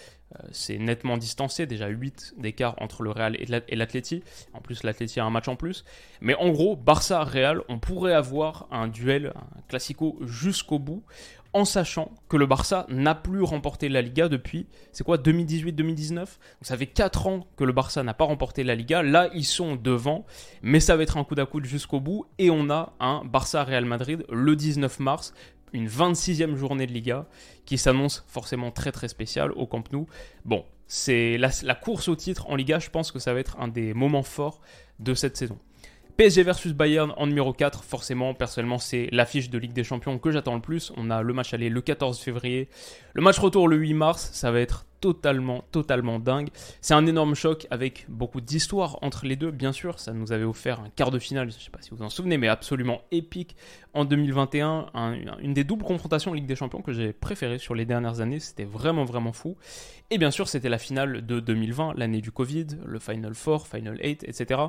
c'est 0.51 0.77
nettement 0.77 1.17
distancé, 1.17 1.65
déjà 1.65 1.87
8 1.87 2.35
d'écart 2.37 2.75
entre 2.79 3.03
le 3.03 3.11
Real 3.11 3.35
et 3.39 3.75
l'Atleti. 3.75 4.23
En 4.53 4.61
plus, 4.61 4.83
l'Atleti 4.83 5.19
a 5.19 5.25
un 5.25 5.29
match 5.29 5.47
en 5.47 5.55
plus. 5.55 5.83
Mais 6.21 6.35
en 6.35 6.49
gros, 6.49 6.75
Barça-Real, 6.75 7.61
on 7.69 7.79
pourrait 7.79 8.13
avoir 8.13 8.67
un 8.71 8.87
duel, 8.87 9.33
classico 9.67 10.17
jusqu'au 10.21 10.79
bout 10.79 11.03
en 11.53 11.65
sachant 11.65 12.11
que 12.29 12.37
le 12.37 12.45
Barça 12.45 12.85
n'a 12.89 13.15
plus 13.15 13.43
remporté 13.43 13.89
la 13.89 14.01
Liga 14.01 14.29
depuis, 14.29 14.67
c'est 14.91 15.03
quoi, 15.03 15.17
2018-2019 15.17 16.25
Ça 16.61 16.77
fait 16.77 16.87
4 16.87 17.27
ans 17.27 17.47
que 17.57 17.63
le 17.63 17.73
Barça 17.73 18.03
n'a 18.03 18.13
pas 18.13 18.25
remporté 18.25 18.63
la 18.63 18.75
Liga. 18.75 19.03
Là, 19.03 19.29
ils 19.33 19.45
sont 19.45 19.75
devant, 19.75 20.25
mais 20.61 20.79
ça 20.79 20.95
va 20.95 21.03
être 21.03 21.17
un 21.17 21.23
coup 21.23 21.35
d'à 21.35 21.45
coude 21.45 21.65
jusqu'au 21.65 21.99
bout. 21.99 22.25
Et 22.37 22.49
on 22.49 22.69
a 22.69 22.93
un 22.99 23.23
Barça-Real 23.25 23.85
Madrid 23.85 24.25
le 24.29 24.55
19 24.55 24.99
mars, 24.99 25.33
une 25.73 25.87
26e 25.87 26.55
journée 26.55 26.87
de 26.87 26.91
Liga 26.91 27.27
qui 27.65 27.77
s'annonce 27.77 28.23
forcément 28.27 28.71
très 28.71 28.91
très 28.91 29.07
spéciale 29.07 29.51
au 29.53 29.67
Camp 29.67 29.91
Nou. 29.91 30.07
Bon, 30.45 30.65
c'est 30.87 31.37
la, 31.37 31.75
course 31.75 32.07
au 32.07 32.15
titre 32.15 32.49
en 32.49 32.55
Liga, 32.55 32.79
je 32.79 32.89
pense 32.89 33.11
que 33.11 33.19
ça 33.19 33.33
va 33.33 33.39
être 33.39 33.57
un 33.59 33.67
des 33.67 33.93
moments 33.93 34.23
forts 34.23 34.61
de 34.99 35.13
cette 35.13 35.37
saison. 35.37 35.57
PSG 36.17 36.43
versus 36.43 36.73
Bayern 36.73 37.13
en 37.17 37.27
numéro 37.27 37.53
4, 37.53 37.83
forcément, 37.83 38.33
personnellement, 38.33 38.77
c'est 38.77 39.07
l'affiche 39.11 39.49
de 39.49 39.57
Ligue 39.57 39.73
des 39.73 39.83
Champions 39.83 40.19
que 40.19 40.29
j'attends 40.29 40.55
le 40.55 40.61
plus. 40.61 40.91
On 40.97 41.09
a 41.09 41.21
le 41.21 41.33
match 41.33 41.53
aller 41.53 41.69
le 41.69 41.81
14 41.81 42.19
février, 42.19 42.69
le 43.13 43.21
match 43.21 43.39
retour 43.39 43.67
le 43.67 43.77
8 43.77 43.93
mars, 43.93 44.29
ça 44.33 44.51
va 44.51 44.59
être 44.59 44.85
totalement, 45.01 45.63
totalement 45.71 46.19
dingue. 46.19 46.49
C'est 46.79 46.93
un 46.93 47.05
énorme 47.05 47.35
choc 47.35 47.67
avec 47.71 48.05
beaucoup 48.07 48.39
d'histoire 48.39 48.99
entre 49.01 49.25
les 49.25 49.35
deux, 49.35 49.51
bien 49.51 49.71
sûr. 49.71 49.99
Ça 49.99 50.13
nous 50.13 50.31
avait 50.31 50.45
offert 50.45 50.79
un 50.79 50.89
quart 50.89 51.11
de 51.11 51.19
finale, 51.19 51.51
je 51.51 51.57
ne 51.57 51.61
sais 51.61 51.71
pas 51.71 51.81
si 51.81 51.89
vous 51.89 51.97
vous 51.97 52.03
en 52.03 52.09
souvenez, 52.09 52.37
mais 52.37 52.47
absolument 52.47 53.01
épique 53.11 53.55
en 53.93 54.05
2021. 54.05 54.87
une 55.41 55.53
des 55.53 55.63
doubles 55.63 55.83
confrontations 55.83 56.33
Ligue 56.33 56.45
des 56.45 56.55
Champions 56.55 56.81
que 56.81 56.93
j'ai 56.93 57.11
préférées 57.11 57.57
sur 57.57 57.75
les 57.75 57.85
dernières 57.85 58.21
années. 58.21 58.39
C'était 58.39 58.63
vraiment, 58.63 59.03
vraiment 59.03 59.33
fou. 59.33 59.57
Et 60.11 60.17
bien 60.17 60.31
sûr, 60.31 60.47
c'était 60.47 60.69
la 60.69 60.77
finale 60.77 61.25
de 61.25 61.39
2020, 61.39 61.93
l'année 61.95 62.21
du 62.21 62.31
Covid, 62.31 62.67
le 62.85 62.99
Final 62.99 63.33
4, 63.33 63.67
Final 63.67 63.97
8, 64.01 64.23
etc. 64.23 64.61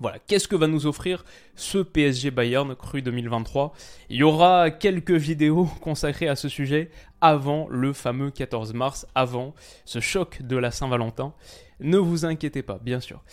Voilà, 0.00 0.20
qu'est-ce 0.20 0.46
que 0.46 0.54
va 0.54 0.68
nous 0.68 0.86
offrir 0.86 1.24
ce 1.56 1.78
PSG 1.78 2.30
Bayern 2.30 2.74
cru 2.76 3.02
2023 3.02 3.72
Il 4.10 4.16
y 4.18 4.22
aura 4.22 4.70
quelques 4.70 5.10
vidéos 5.10 5.64
consacrées 5.80 6.28
à 6.28 6.36
ce 6.36 6.48
sujet 6.48 6.90
avant 7.20 7.66
le 7.68 7.92
fameux 7.92 8.30
14 8.30 8.74
mars, 8.74 9.06
avant 9.16 9.54
ce 9.84 9.98
choc 9.98 10.42
de 10.42 10.56
la 10.56 10.70
Saint-Valentin. 10.70 11.34
Ne 11.80 11.98
vous 11.98 12.24
inquiétez 12.24 12.62
pas, 12.62 12.78
bien 12.80 13.00
sûr. 13.00 13.24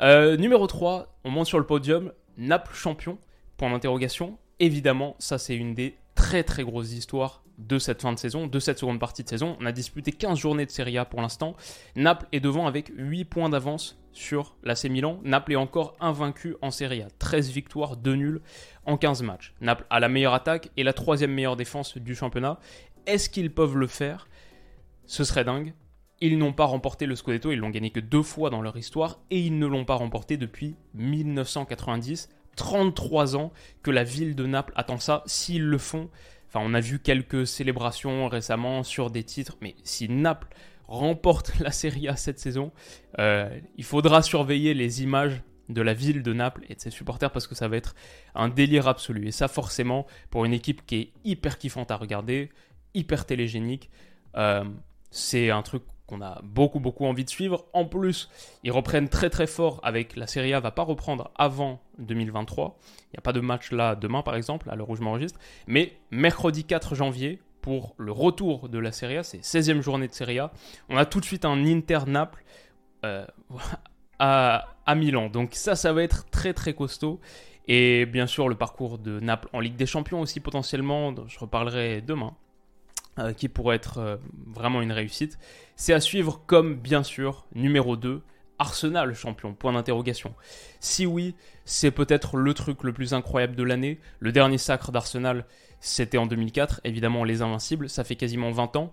Euh, 0.00 0.38
numéro 0.38 0.66
3, 0.66 1.18
on 1.24 1.30
monte 1.30 1.46
sur 1.46 1.58
le 1.58 1.66
podium, 1.66 2.12
Naples 2.38 2.74
champion, 2.74 3.18
point 3.58 3.70
d'interrogation. 3.70 4.38
Évidemment, 4.60 5.16
ça 5.18 5.36
c'est 5.36 5.54
une 5.54 5.74
des 5.74 5.96
très 6.14 6.42
très 6.42 6.64
grosses 6.64 6.92
histoires 6.92 7.43
de 7.58 7.78
cette 7.78 8.02
fin 8.02 8.12
de 8.12 8.18
saison, 8.18 8.46
de 8.46 8.58
cette 8.58 8.78
seconde 8.78 8.98
partie 8.98 9.22
de 9.22 9.28
saison. 9.28 9.56
On 9.60 9.66
a 9.66 9.72
disputé 9.72 10.12
15 10.12 10.38
journées 10.38 10.66
de 10.66 10.70
Serie 10.70 10.98
A 10.98 11.04
pour 11.04 11.20
l'instant. 11.20 11.54
Naples 11.96 12.26
est 12.32 12.40
devant 12.40 12.66
avec 12.66 12.90
8 12.96 13.24
points 13.24 13.48
d'avance 13.48 13.98
sur 14.12 14.56
l'AC 14.62 14.84
Milan. 14.84 15.20
Naples 15.24 15.52
est 15.52 15.56
encore 15.56 15.96
invaincu 16.00 16.56
en 16.62 16.70
Serie 16.70 17.02
A. 17.02 17.08
13 17.18 17.50
victoires, 17.50 17.96
2 17.96 18.14
nuls 18.14 18.40
en 18.86 18.96
15 18.96 19.22
matchs. 19.22 19.54
Naples 19.60 19.86
a 19.90 20.00
la 20.00 20.08
meilleure 20.08 20.34
attaque 20.34 20.70
et 20.76 20.82
la 20.82 20.92
troisième 20.92 21.32
meilleure 21.32 21.56
défense 21.56 21.96
du 21.98 22.14
championnat. 22.14 22.58
Est-ce 23.06 23.28
qu'ils 23.28 23.52
peuvent 23.52 23.76
le 23.76 23.86
faire? 23.86 24.28
Ce 25.06 25.24
serait 25.24 25.44
dingue. 25.44 25.74
Ils 26.20 26.38
n'ont 26.38 26.52
pas 26.52 26.64
remporté 26.64 27.06
le 27.06 27.16
Scudetto, 27.16 27.52
ils 27.52 27.58
l'ont 27.58 27.70
gagné 27.70 27.90
que 27.90 28.00
deux 28.00 28.22
fois 28.22 28.48
dans 28.48 28.62
leur 28.62 28.76
histoire 28.76 29.20
et 29.30 29.40
ils 29.40 29.58
ne 29.58 29.66
l'ont 29.66 29.84
pas 29.84 29.96
remporté 29.96 30.36
depuis 30.36 30.76
1990. 30.94 32.30
33 32.56 33.36
ans 33.36 33.52
que 33.82 33.90
la 33.90 34.04
ville 34.04 34.36
de 34.36 34.46
Naples 34.46 34.72
attend 34.76 34.98
ça. 34.98 35.22
S'ils 35.26 35.64
le 35.64 35.78
font, 35.78 36.08
on 36.60 36.74
a 36.74 36.80
vu 36.80 36.98
quelques 36.98 37.46
célébrations 37.46 38.28
récemment 38.28 38.82
sur 38.82 39.10
des 39.10 39.24
titres, 39.24 39.56
mais 39.60 39.74
si 39.84 40.08
Naples 40.08 40.48
remporte 40.86 41.52
la 41.60 41.70
Serie 41.70 42.08
A 42.08 42.16
cette 42.16 42.38
saison, 42.38 42.72
euh, 43.18 43.48
il 43.76 43.84
faudra 43.84 44.22
surveiller 44.22 44.74
les 44.74 45.02
images 45.02 45.42
de 45.68 45.80
la 45.80 45.94
ville 45.94 46.22
de 46.22 46.32
Naples 46.32 46.64
et 46.68 46.74
de 46.74 46.80
ses 46.80 46.90
supporters 46.90 47.30
parce 47.30 47.46
que 47.46 47.54
ça 47.54 47.68
va 47.68 47.76
être 47.76 47.94
un 48.34 48.48
délire 48.48 48.86
absolu. 48.86 49.26
Et 49.26 49.32
ça, 49.32 49.48
forcément, 49.48 50.06
pour 50.30 50.44
une 50.44 50.52
équipe 50.52 50.84
qui 50.84 50.96
est 50.96 51.12
hyper 51.24 51.58
kiffante 51.58 51.90
à 51.90 51.96
regarder, 51.96 52.50
hyper 52.92 53.24
télégénique, 53.24 53.90
euh, 54.36 54.64
c'est 55.10 55.50
un 55.50 55.62
truc 55.62 55.82
qu'on 56.06 56.20
a 56.20 56.40
beaucoup 56.42 56.80
beaucoup 56.80 57.06
envie 57.06 57.24
de 57.24 57.30
suivre. 57.30 57.64
En 57.72 57.84
plus, 57.84 58.28
ils 58.62 58.72
reprennent 58.72 59.08
très 59.08 59.30
très 59.30 59.46
fort 59.46 59.80
avec 59.82 60.16
la 60.16 60.26
Serie 60.26 60.52
A 60.54 60.60
va 60.60 60.70
pas 60.70 60.82
reprendre 60.82 61.30
avant 61.36 61.80
2023. 61.98 62.78
Il 62.80 63.14
n'y 63.14 63.18
a 63.18 63.22
pas 63.22 63.32
de 63.32 63.40
match 63.40 63.72
là 63.72 63.94
demain 63.94 64.22
par 64.22 64.36
exemple, 64.36 64.68
à 64.70 64.76
l'heure 64.76 64.90
où 64.90 64.96
je 64.96 65.02
m'enregistre. 65.02 65.38
Mais 65.66 65.92
mercredi 66.10 66.64
4 66.64 66.94
janvier, 66.94 67.40
pour 67.60 67.94
le 67.96 68.12
retour 68.12 68.68
de 68.68 68.78
la 68.78 68.92
Serie 68.92 69.16
A, 69.16 69.22
c'est 69.22 69.38
16e 69.38 69.80
journée 69.80 70.06
de 70.06 70.12
Serie 70.12 70.38
A, 70.38 70.52
on 70.90 70.98
a 70.98 71.06
tout 71.06 71.18
de 71.20 71.24
suite 71.24 71.46
un 71.46 71.64
Inter-Naples 71.64 72.44
euh, 73.06 73.24
à, 74.18 74.68
à 74.84 74.94
Milan. 74.94 75.30
Donc 75.30 75.54
ça, 75.54 75.74
ça 75.74 75.92
va 75.94 76.02
être 76.02 76.28
très 76.30 76.52
très 76.52 76.74
costaud. 76.74 77.20
Et 77.66 78.04
bien 78.06 78.26
sûr, 78.26 78.48
le 78.48 78.54
parcours 78.54 78.98
de 78.98 79.20
Naples 79.20 79.48
en 79.52 79.60
Ligue 79.60 79.76
des 79.76 79.86
Champions 79.86 80.20
aussi 80.20 80.40
potentiellement, 80.40 81.14
je 81.26 81.38
reparlerai 81.38 82.02
demain. 82.02 82.36
Euh, 83.20 83.32
qui 83.32 83.48
pourrait 83.48 83.76
être 83.76 83.98
euh, 83.98 84.16
vraiment 84.52 84.82
une 84.82 84.90
réussite. 84.90 85.38
C'est 85.76 85.92
à 85.92 86.00
suivre 86.00 86.42
comme, 86.46 86.74
bien 86.74 87.04
sûr, 87.04 87.46
numéro 87.54 87.96
2, 87.96 88.22
Arsenal 88.58 89.14
champion, 89.14 89.54
point 89.54 89.72
d'interrogation. 89.72 90.34
Si 90.80 91.06
oui, 91.06 91.36
c'est 91.64 91.92
peut-être 91.92 92.36
le 92.36 92.52
truc 92.54 92.82
le 92.82 92.92
plus 92.92 93.14
incroyable 93.14 93.54
de 93.54 93.62
l'année. 93.62 94.00
Le 94.18 94.32
dernier 94.32 94.58
sacre 94.58 94.90
d'Arsenal, 94.90 95.46
c'était 95.78 96.18
en 96.18 96.26
2004, 96.26 96.80
évidemment 96.82 97.22
les 97.22 97.40
Invincibles, 97.40 97.88
ça 97.88 98.02
fait 98.02 98.16
quasiment 98.16 98.50
20 98.50 98.74
ans 98.74 98.92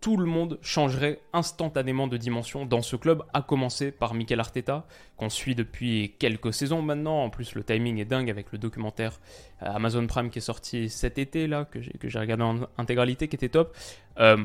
tout 0.00 0.16
le 0.16 0.26
monde 0.26 0.58
changerait 0.62 1.20
instantanément 1.32 2.06
de 2.06 2.16
dimension 2.16 2.66
dans 2.66 2.82
ce 2.82 2.96
club, 2.96 3.22
à 3.32 3.42
commencer 3.42 3.90
par 3.90 4.14
Mikel 4.14 4.40
Arteta, 4.40 4.86
qu'on 5.16 5.28
suit 5.28 5.54
depuis 5.54 6.14
quelques 6.18 6.52
saisons 6.52 6.82
maintenant. 6.82 7.24
En 7.24 7.30
plus, 7.30 7.54
le 7.54 7.64
timing 7.64 7.98
est 7.98 8.04
dingue 8.04 8.30
avec 8.30 8.52
le 8.52 8.58
documentaire 8.58 9.20
euh, 9.62 9.66
Amazon 9.66 10.06
Prime 10.06 10.30
qui 10.30 10.38
est 10.38 10.42
sorti 10.42 10.88
cet 10.88 11.18
été, 11.18 11.46
là, 11.46 11.64
que 11.64 11.80
j'ai 11.80 12.18
regardé 12.18 12.44
en 12.44 12.60
intégralité, 12.78 13.28
qui 13.28 13.36
était 13.36 13.48
top. 13.48 13.76
Euh, 14.18 14.36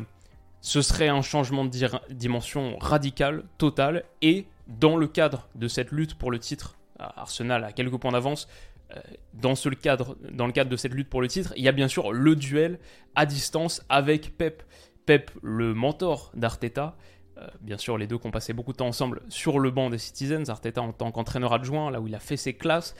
ce 0.62 0.82
serait 0.82 1.10
un 1.10 1.22
changement 1.22 1.66
de 1.66 1.72
dimension 2.10 2.78
radical, 2.80 3.44
total, 3.58 4.06
et 4.22 4.48
dans 4.68 4.96
le 4.96 5.08
cadre 5.08 5.50
de 5.56 5.68
cette 5.68 5.92
lutte 5.92 6.16
pour 6.16 6.32
le 6.32 6.40
titre, 6.40 6.78
Arsenal 6.98 7.64
a 7.66 7.74
quelques 7.74 7.98
points 7.98 8.14
d'avance, 8.14 8.48
euh, 8.96 9.00
dans, 9.34 9.56
ce 9.56 9.70
cadre, 9.70 10.16
dans 10.32 10.46
le 10.46 10.54
cadre 10.54 10.70
de 10.70 10.76
cette 10.76 10.94
lutte 10.94 11.10
pour 11.10 11.22
le 11.22 11.28
titre, 11.28 11.54
il 11.58 11.64
y 11.64 11.68
a 11.68 11.72
bien 11.72 11.88
sûr 11.88 12.12
le 12.12 12.36
duel 12.36 12.80
à 13.16 13.26
distance 13.26 13.84
avec 13.90 14.38
Pep. 14.38 14.64
Pep, 15.06 15.32
le 15.42 15.74
mentor 15.74 16.32
d'Arteta. 16.36 16.96
Euh, 17.38 17.48
bien 17.62 17.78
sûr, 17.78 17.98
les 17.98 18.08
deux 18.08 18.18
qui 18.18 18.28
ont 18.28 18.32
passé 18.32 18.54
beaucoup 18.54 18.72
de 18.72 18.78
temps 18.78 18.88
ensemble 18.88 19.22
sur 19.28 19.60
le 19.60 19.72
banc 19.72 19.90
des 19.90 19.98
Citizens, 19.98 20.50
Arteta 20.50 20.82
en 20.82 20.94
tant 20.94 21.12
qu'entraîneur 21.12 21.54
adjoint, 21.54 21.90
là 21.92 22.00
où 22.00 22.08
il 22.08 22.16
a 22.16 22.20
fait 22.20 22.38
ses 22.38 22.54
classes. 22.54 22.96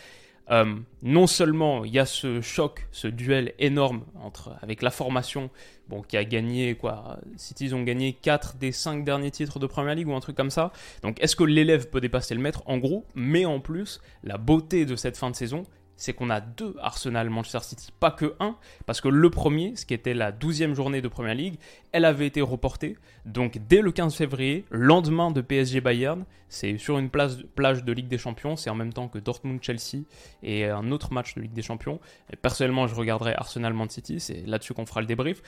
Euh, 0.52 0.76
non 1.02 1.26
seulement 1.26 1.86
il 1.86 1.94
y 1.94 2.00
a 2.00 2.06
ce 2.06 2.42
choc, 2.42 2.88
ce 2.92 3.08
duel 3.08 3.54
énorme 3.60 4.04
entre, 4.22 4.58
avec 4.62 4.82
la 4.82 4.92
formation, 4.92 5.50
bon, 5.88 6.02
qui 6.02 6.18
a 6.18 6.26
gagné 6.26 6.76
quoi, 6.76 7.20
City 7.38 7.74
ont 7.74 7.84
gagné 7.84 8.12
4 8.12 8.58
des 8.58 8.74
5 8.74 9.06
derniers 9.06 9.32
titres 9.32 9.58
de 9.60 9.68
Premier 9.68 9.96
League 9.96 10.08
ou 10.10 10.14
un 10.14 10.20
truc 10.20 10.36
comme 10.36 10.50
ça. 10.50 10.74
Donc 11.02 11.22
est-ce 11.24 11.38
que 11.38 11.46
l'élève 11.46 11.90
peut 11.90 12.02
dépasser 12.02 12.36
le 12.36 12.42
maître? 12.42 12.62
En 12.66 12.78
gros, 12.78 13.06
mais 13.16 13.46
en 13.46 13.62
plus, 13.62 14.02
la 14.24 14.38
beauté 14.38 14.86
de 14.86 14.98
cette 14.98 15.16
fin 15.16 15.32
de 15.32 15.36
saison, 15.36 15.64
c'est 15.96 16.14
qu'on 16.14 16.30
a 16.30 16.42
deux 16.42 16.76
Arsenal 16.82 17.30
Manchester 17.30 17.60
City, 17.62 17.90
pas 18.00 18.12
que 18.12 18.36
un, 18.40 18.56
parce 18.86 19.02
que 19.02 19.08
le 19.08 19.30
premier, 19.30 19.76
ce 19.76 19.86
qui 19.86 19.94
était 19.94 20.14
la 20.14 20.32
12e 20.32 20.74
journée 20.74 21.02
de 21.02 21.08
Premier 21.08 21.36
League, 21.36 21.56
elle 21.92 22.06
avait 22.06 22.28
été 22.28 22.42
reportée. 22.42 22.98
Donc 23.26 23.60
dès 23.68 23.82
le 23.82 23.92
15 23.92 24.16
février, 24.16 24.66
lendemain 24.72 25.32
de 25.32 25.42
PSG 25.42 25.82
Bayern, 25.82 26.26
c'est 26.50 26.78
sur 26.78 26.98
une 26.98 27.10
plage, 27.10 27.46
plage 27.56 27.84
de 27.84 27.92
Ligue 27.92 28.08
des 28.08 28.18
Champions, 28.18 28.56
c'est 28.56 28.70
en 28.70 28.76
même 28.76 28.94
temps 28.94 29.08
que 29.08 29.18
Dortmund-Chelsea 29.18 30.04
et 30.42 30.66
un 30.66 30.92
autre 30.92 31.14
match 31.14 31.36
de 31.36 31.42
Ligue 31.42 31.54
des 31.54 31.62
Champions. 31.62 32.00
Personnellement, 32.42 32.88
je 32.88 32.96
regarderai 32.96 33.34
Arsenal-Man 33.34 33.90
City, 33.90 34.20
c'est 34.20 34.46
là-dessus 34.46 34.74
qu'on 34.74 34.86
fera 34.86 35.02
le 35.02 35.08
débrief. 35.08 35.42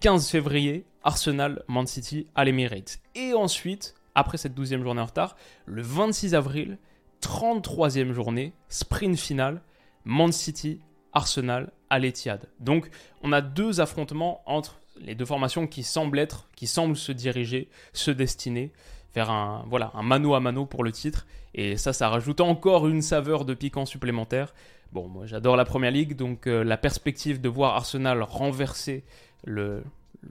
15 0.00 0.26
euh, 0.26 0.30
février, 0.30 0.84
Arsenal-Man 1.04 1.86
City 1.86 2.26
à 2.34 2.44
l'Emirates. 2.44 2.98
Et 3.14 3.34
ensuite, 3.34 3.94
après 4.14 4.36
cette 4.36 4.58
12e 4.58 4.82
journée 4.82 5.00
en 5.00 5.06
retard, 5.06 5.36
le 5.66 5.82
26 5.82 6.34
avril, 6.34 6.78
33e 7.22 8.12
journée, 8.12 8.52
sprint 8.68 9.18
final, 9.18 9.62
Man 10.04 10.32
City, 10.32 10.80
Arsenal 11.12 11.70
à 11.90 11.98
l'Etihad. 11.98 12.48
Donc 12.60 12.90
on 13.22 13.32
a 13.32 13.40
deux 13.40 13.80
affrontements 13.80 14.42
entre 14.46 14.80
les 15.00 15.14
deux 15.14 15.24
formations 15.24 15.66
qui 15.66 15.82
semblent 15.82 16.18
être, 16.18 16.48
qui 16.56 16.66
semblent 16.66 16.96
se 16.96 17.12
diriger, 17.12 17.68
se 17.92 18.10
destiner 18.10 18.72
vers 19.14 19.30
un, 19.30 19.64
voilà, 19.68 19.90
un 19.94 20.02
mano 20.02 20.34
à 20.34 20.40
mano 20.40 20.66
pour 20.66 20.84
le 20.84 20.92
titre. 20.92 21.26
Et 21.54 21.76
ça, 21.76 21.92
ça 21.92 22.08
rajoute 22.08 22.40
encore 22.40 22.88
une 22.88 23.02
saveur 23.02 23.44
de 23.44 23.54
piquant 23.54 23.86
supplémentaire. 23.86 24.54
Bon, 24.92 25.08
moi 25.08 25.26
j'adore 25.26 25.56
la 25.56 25.64
Première 25.64 25.90
Ligue, 25.90 26.16
donc 26.16 26.46
euh, 26.46 26.64
la 26.64 26.76
perspective 26.76 27.40
de 27.40 27.48
voir 27.48 27.74
Arsenal 27.74 28.22
renverser 28.22 29.04
le 29.44 29.82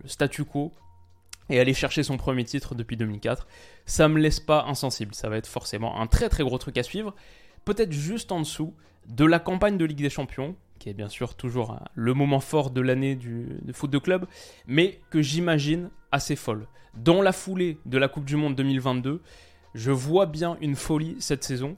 statu 0.06 0.44
quo 0.44 0.72
et 1.50 1.60
aller 1.60 1.74
chercher 1.74 2.04
son 2.04 2.18
premier 2.18 2.44
titre 2.44 2.76
depuis 2.76 2.98
2004. 2.98 3.48
Ça 3.86 4.08
me 4.08 4.20
laisse 4.20 4.40
pas 4.40 4.66
insensible, 4.68 5.16
ça 5.16 5.30
va 5.30 5.38
être 5.38 5.48
forcément 5.48 6.00
un 6.00 6.08
très 6.08 6.30
très 6.30 6.44
gros 6.44 6.58
truc 6.58 6.78
à 6.78 6.84
suivre. 6.84 7.16
Peut-être 7.66 7.92
juste 7.92 8.32
en 8.32 8.40
dessous 8.40 8.74
de 9.08 9.26
la 9.26 9.40
campagne 9.40 9.78
de 9.78 9.86
Ligue 9.86 10.02
des 10.02 10.10
Champions, 10.10 10.56
qui 10.80 10.90
est 10.90 10.94
bien 10.94 11.10
sûr 11.10 11.36
toujours 11.36 11.80
le 11.96 12.14
moment 12.14 12.40
fort 12.40 12.72
de 12.72 12.82
l'année 12.82 13.16
du 13.16 13.48
foot 13.74 13.90
de 13.90 13.98
club, 13.98 14.26
mais 14.68 15.00
que 15.10 15.22
j'imagine 15.22 15.90
assez 16.12 16.36
folle. 16.36 16.68
Dans 16.94 17.22
la 17.22 17.32
foulée 17.32 17.78
de 17.86 17.98
la 17.98 18.08
Coupe 18.08 18.26
du 18.26 18.36
Monde 18.36 18.56
2022, 18.56 19.22
je 19.74 19.92
vois 19.92 20.26
bien 20.26 20.58
une 20.62 20.76
folie 20.76 21.16
cette 21.20 21.44
saison 21.44 21.78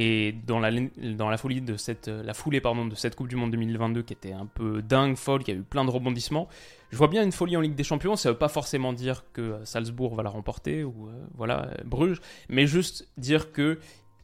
et 0.00 0.32
dans 0.46 0.60
la, 0.60 1.36
folie 1.38 1.60
de 1.60 1.76
cette, 1.76 2.06
la 2.06 2.32
foulée 2.32 2.60
pardon, 2.60 2.86
de 2.86 2.94
cette 2.94 3.16
Coupe 3.16 3.26
du 3.26 3.34
Monde 3.34 3.50
2022 3.50 4.02
qui 4.02 4.12
était 4.12 4.30
un 4.30 4.46
peu 4.46 4.80
dingue, 4.80 5.16
folle, 5.16 5.42
qui 5.42 5.50
a 5.50 5.54
eu 5.54 5.62
plein 5.62 5.84
de 5.84 5.90
rebondissements, 5.90 6.46
je 6.92 6.96
vois 6.96 7.08
bien 7.08 7.24
une 7.24 7.32
folie 7.32 7.56
en 7.56 7.60
Ligue 7.60 7.74
des 7.74 7.82
Champions. 7.82 8.14
Ça 8.14 8.28
ne 8.28 8.34
veut 8.34 8.38
pas 8.38 8.48
forcément 8.48 8.92
dire 8.92 9.24
que 9.32 9.58
Salzbourg 9.64 10.14
va 10.14 10.22
la 10.22 10.30
remporter 10.30 10.84
ou 10.84 11.08
euh, 11.08 11.26
voilà 11.34 11.70
Bruges, 11.84 12.20
mais 12.48 12.68
juste 12.68 13.08
dire 13.16 13.50
que 13.50 13.80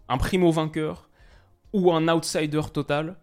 un 0.08 0.16
primo 0.16 0.52
vainqueur 0.52 1.08
ou 1.72 1.90
un 1.90 2.06
outsider 2.06 2.62
total. 2.72 3.16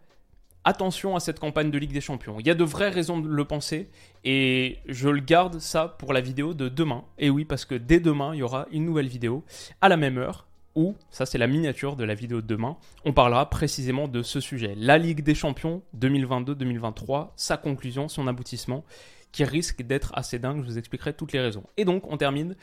Attention 0.66 1.16
à 1.16 1.22
cette 1.22 1.40
campagne 1.40 1.72
de 1.72 1.78
Ligue 1.78 1.94
des 1.94 2.02
Champions. 2.02 2.36
Il 2.40 2.46
y 2.46 2.50
a 2.50 2.54
de 2.54 2.66
vraies 2.66 2.90
raisons 2.90 3.22
de 3.22 3.30
le 3.30 3.46
penser 3.46 3.90
et 4.26 4.78
je 4.88 5.08
le 5.08 5.22
garde 5.22 5.60
ça 5.60 5.88
pour 5.88 6.12
la 6.12 6.20
vidéo 6.20 6.54
de 6.54 6.68
demain. 6.68 7.06
Et 7.18 7.30
oui, 7.30 7.46
parce 7.46 7.64
que 7.64 7.76
dès 7.76 8.02
demain, 8.02 8.36
il 8.36 8.40
y 8.40 8.44
aura 8.44 8.68
une 8.74 8.86
nouvelle 8.86 9.08
vidéo 9.08 9.46
à 9.80 9.88
la 9.88 9.96
même 9.96 10.18
heure 10.18 10.51
où, 10.76 10.96
ça 11.10 11.26
c'est 11.26 11.38
la 11.38 11.48
miniature 11.48 11.96
de 11.96 12.04
la 12.04 12.14
vidéo 12.16 12.42
de 12.42 12.48
demain, 12.48 12.78
on 13.06 13.14
parlera 13.14 13.50
précisément 13.50 14.08
de 14.08 14.22
ce 14.22 14.40
sujet. 14.40 14.74
La 14.78 14.98
Ligue 14.98 15.24
des 15.24 15.36
Champions 15.36 15.82
2022-2023, 15.98 17.30
sa 17.36 17.58
conclusion, 17.58 18.08
son 18.08 18.28
aboutissement, 18.28 18.84
qui 19.32 19.44
risque 19.44 19.82
d'être 19.82 20.12
assez 20.16 20.40
dingue, 20.40 20.62
je 20.62 20.68
vous 20.68 20.78
expliquerai 20.78 21.14
toutes 21.14 21.32
les 21.32 21.40
raisons. 21.40 21.64
Et 21.78 21.86
donc 21.86 22.12
on 22.12 22.18
termine 22.18 22.56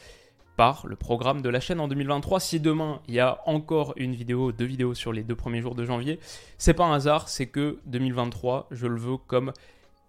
par 0.57 0.87
le 0.89 0.97
programme 0.97 1.41
de 1.41 1.49
la 1.49 1.61
chaîne 1.61 1.79
en 1.79 1.87
2023. 1.87 2.41
Si 2.41 2.61
demain 2.61 3.01
il 3.07 3.15
y 3.15 3.21
a 3.21 3.41
encore 3.47 3.95
une 3.97 4.15
vidéo, 4.15 4.53
deux 4.53 4.65
vidéos 4.65 4.93
sur 4.93 5.13
les 5.13 5.23
deux 5.23 5.37
premiers 5.37 5.63
jours 5.63 5.77
de 5.77 5.85
janvier, 5.85 6.19
c'est 6.59 6.75
pas 6.75 6.85
un 6.85 6.95
hasard, 6.95 7.29
c'est 7.29 7.47
que 7.47 7.79
2023, 7.87 8.67
je 8.73 8.87
le 8.87 8.99
veux 8.99 9.17
comme 9.17 9.53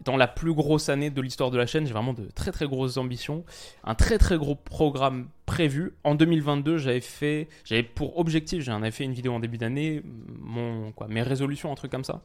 dans 0.06 0.18
la 0.18 0.27
plus 0.27 0.53
grosse 0.53 0.89
année 0.89 1.10
de 1.10 1.22
l'histoire 1.22 1.51
de 1.51 1.58
la 1.58 1.65
chaîne. 1.65 1.86
J'ai 1.86 1.94
vraiment 1.94 2.13
de 2.13 2.25
très 2.34 2.51
très 2.51 2.68
grosses 2.68 2.98
ambitions, 2.98 3.44
un 3.84 3.96
très 3.96 4.18
très 4.18 4.38
gros 4.38 4.56
programme 4.56 5.29
prévu. 5.46 5.94
En 6.03 6.15
2022, 6.15 6.77
j'avais 6.77 7.01
fait, 7.01 7.48
j'avais 7.65 7.84
pour 7.84 8.18
objectif, 8.18 8.63
j'en 8.63 8.77
avais 8.82 8.91
fait 8.91 9.03
une 9.03 9.13
vidéo 9.13 9.34
en 9.34 9.39
début 9.39 9.58
d'année, 9.58 10.01
mon 10.39 10.91
quoi, 10.91 11.08
mes 11.08 11.22
résolutions, 11.22 11.72
un 11.72 11.75
truc 11.75 11.91
comme 11.91 12.03
ça. 12.03 12.22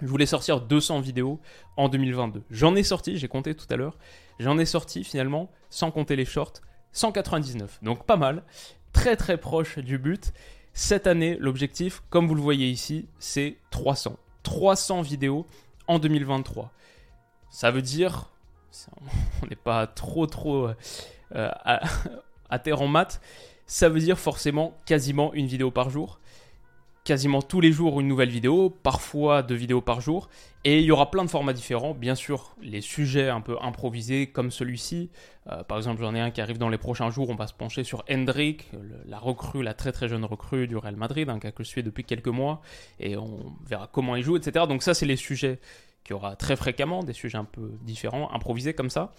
Je 0.00 0.06
voulais 0.06 0.26
sortir 0.26 0.60
200 0.62 1.00
vidéos 1.00 1.40
en 1.76 1.88
2022. 1.88 2.42
J'en 2.50 2.74
ai 2.74 2.82
sorti, 2.82 3.18
j'ai 3.18 3.28
compté 3.28 3.54
tout 3.54 3.66
à 3.70 3.76
l'heure. 3.76 3.98
J'en 4.38 4.58
ai 4.58 4.64
sorti 4.64 5.04
finalement, 5.04 5.50
sans 5.68 5.90
compter 5.90 6.16
les 6.16 6.24
shorts, 6.24 6.54
199. 6.92 7.80
Donc 7.82 8.06
pas 8.06 8.16
mal, 8.16 8.42
très 8.92 9.16
très 9.16 9.36
proche 9.36 9.78
du 9.78 9.98
but. 9.98 10.32
Cette 10.72 11.06
année, 11.06 11.36
l'objectif, 11.38 12.02
comme 12.08 12.26
vous 12.28 12.34
le 12.34 12.40
voyez 12.40 12.68
ici, 12.68 13.08
c'est 13.18 13.56
300. 13.70 14.16
300 14.42 15.02
vidéos 15.02 15.46
en 15.88 15.98
2023. 15.98 16.72
Ça 17.50 17.70
veut 17.70 17.82
dire, 17.82 18.30
on 19.42 19.46
n'est 19.46 19.56
pas 19.56 19.86
trop 19.86 20.26
trop 20.26 20.68
euh, 20.68 21.50
à, 21.64 21.80
à, 22.50 22.58
terre 22.58 22.80
en 22.80 22.88
maths, 22.88 23.20
ça 23.66 23.88
veut 23.88 24.00
dire 24.00 24.18
forcément 24.18 24.76
quasiment 24.86 25.32
une 25.34 25.46
vidéo 25.46 25.70
par 25.70 25.90
jour. 25.90 26.18
Quasiment 27.02 27.40
tous 27.40 27.60
les 27.60 27.72
jours 27.72 28.00
une 28.00 28.08
nouvelle 28.08 28.28
vidéo, 28.28 28.68
parfois 28.68 29.42
deux 29.42 29.54
vidéos 29.54 29.80
par 29.80 30.00
jour. 30.00 30.28
Et 30.64 30.80
il 30.80 30.84
y 30.84 30.90
aura 30.90 31.10
plein 31.10 31.24
de 31.24 31.30
formats 31.30 31.54
différents. 31.54 31.94
Bien 31.94 32.14
sûr, 32.14 32.54
les 32.60 32.82
sujets 32.82 33.30
un 33.30 33.40
peu 33.40 33.56
improvisés 33.62 34.26
comme 34.26 34.50
celui-ci. 34.50 35.08
Euh, 35.50 35.64
par 35.64 35.78
exemple, 35.78 36.02
j'en 36.02 36.14
ai 36.14 36.20
un 36.20 36.30
qui 36.30 36.42
arrive 36.42 36.58
dans 36.58 36.68
les 36.68 36.76
prochains 36.76 37.10
jours. 37.10 37.30
On 37.30 37.34
va 37.34 37.46
se 37.46 37.54
pencher 37.54 37.84
sur 37.84 38.04
Hendrik, 38.10 38.70
la 39.06 39.18
recrue, 39.18 39.62
la 39.62 39.72
très 39.72 39.92
très 39.92 40.08
jeune 40.08 40.26
recrue 40.26 40.68
du 40.68 40.76
Real 40.76 40.96
Madrid, 40.96 41.30
un 41.30 41.38
cas 41.38 41.52
que 41.52 41.64
je 41.64 41.68
suis 41.68 41.82
depuis 41.82 42.04
quelques 42.04 42.28
mois. 42.28 42.60
Et 42.98 43.16
on 43.16 43.54
verra 43.64 43.88
comment 43.90 44.14
il 44.16 44.22
joue, 44.22 44.36
etc. 44.36 44.66
Donc 44.68 44.82
ça, 44.82 44.92
c'est 44.92 45.06
les 45.06 45.16
sujets 45.16 45.58
qui 46.04 46.12
aura 46.12 46.36
très 46.36 46.56
fréquemment, 46.56 47.02
des 47.02 47.12
sujets 47.12 47.38
un 47.38 47.44
peu 47.44 47.72
différents, 47.82 48.32
improvisés 48.32 48.74
comme 48.74 48.90
ça. 48.90 49.12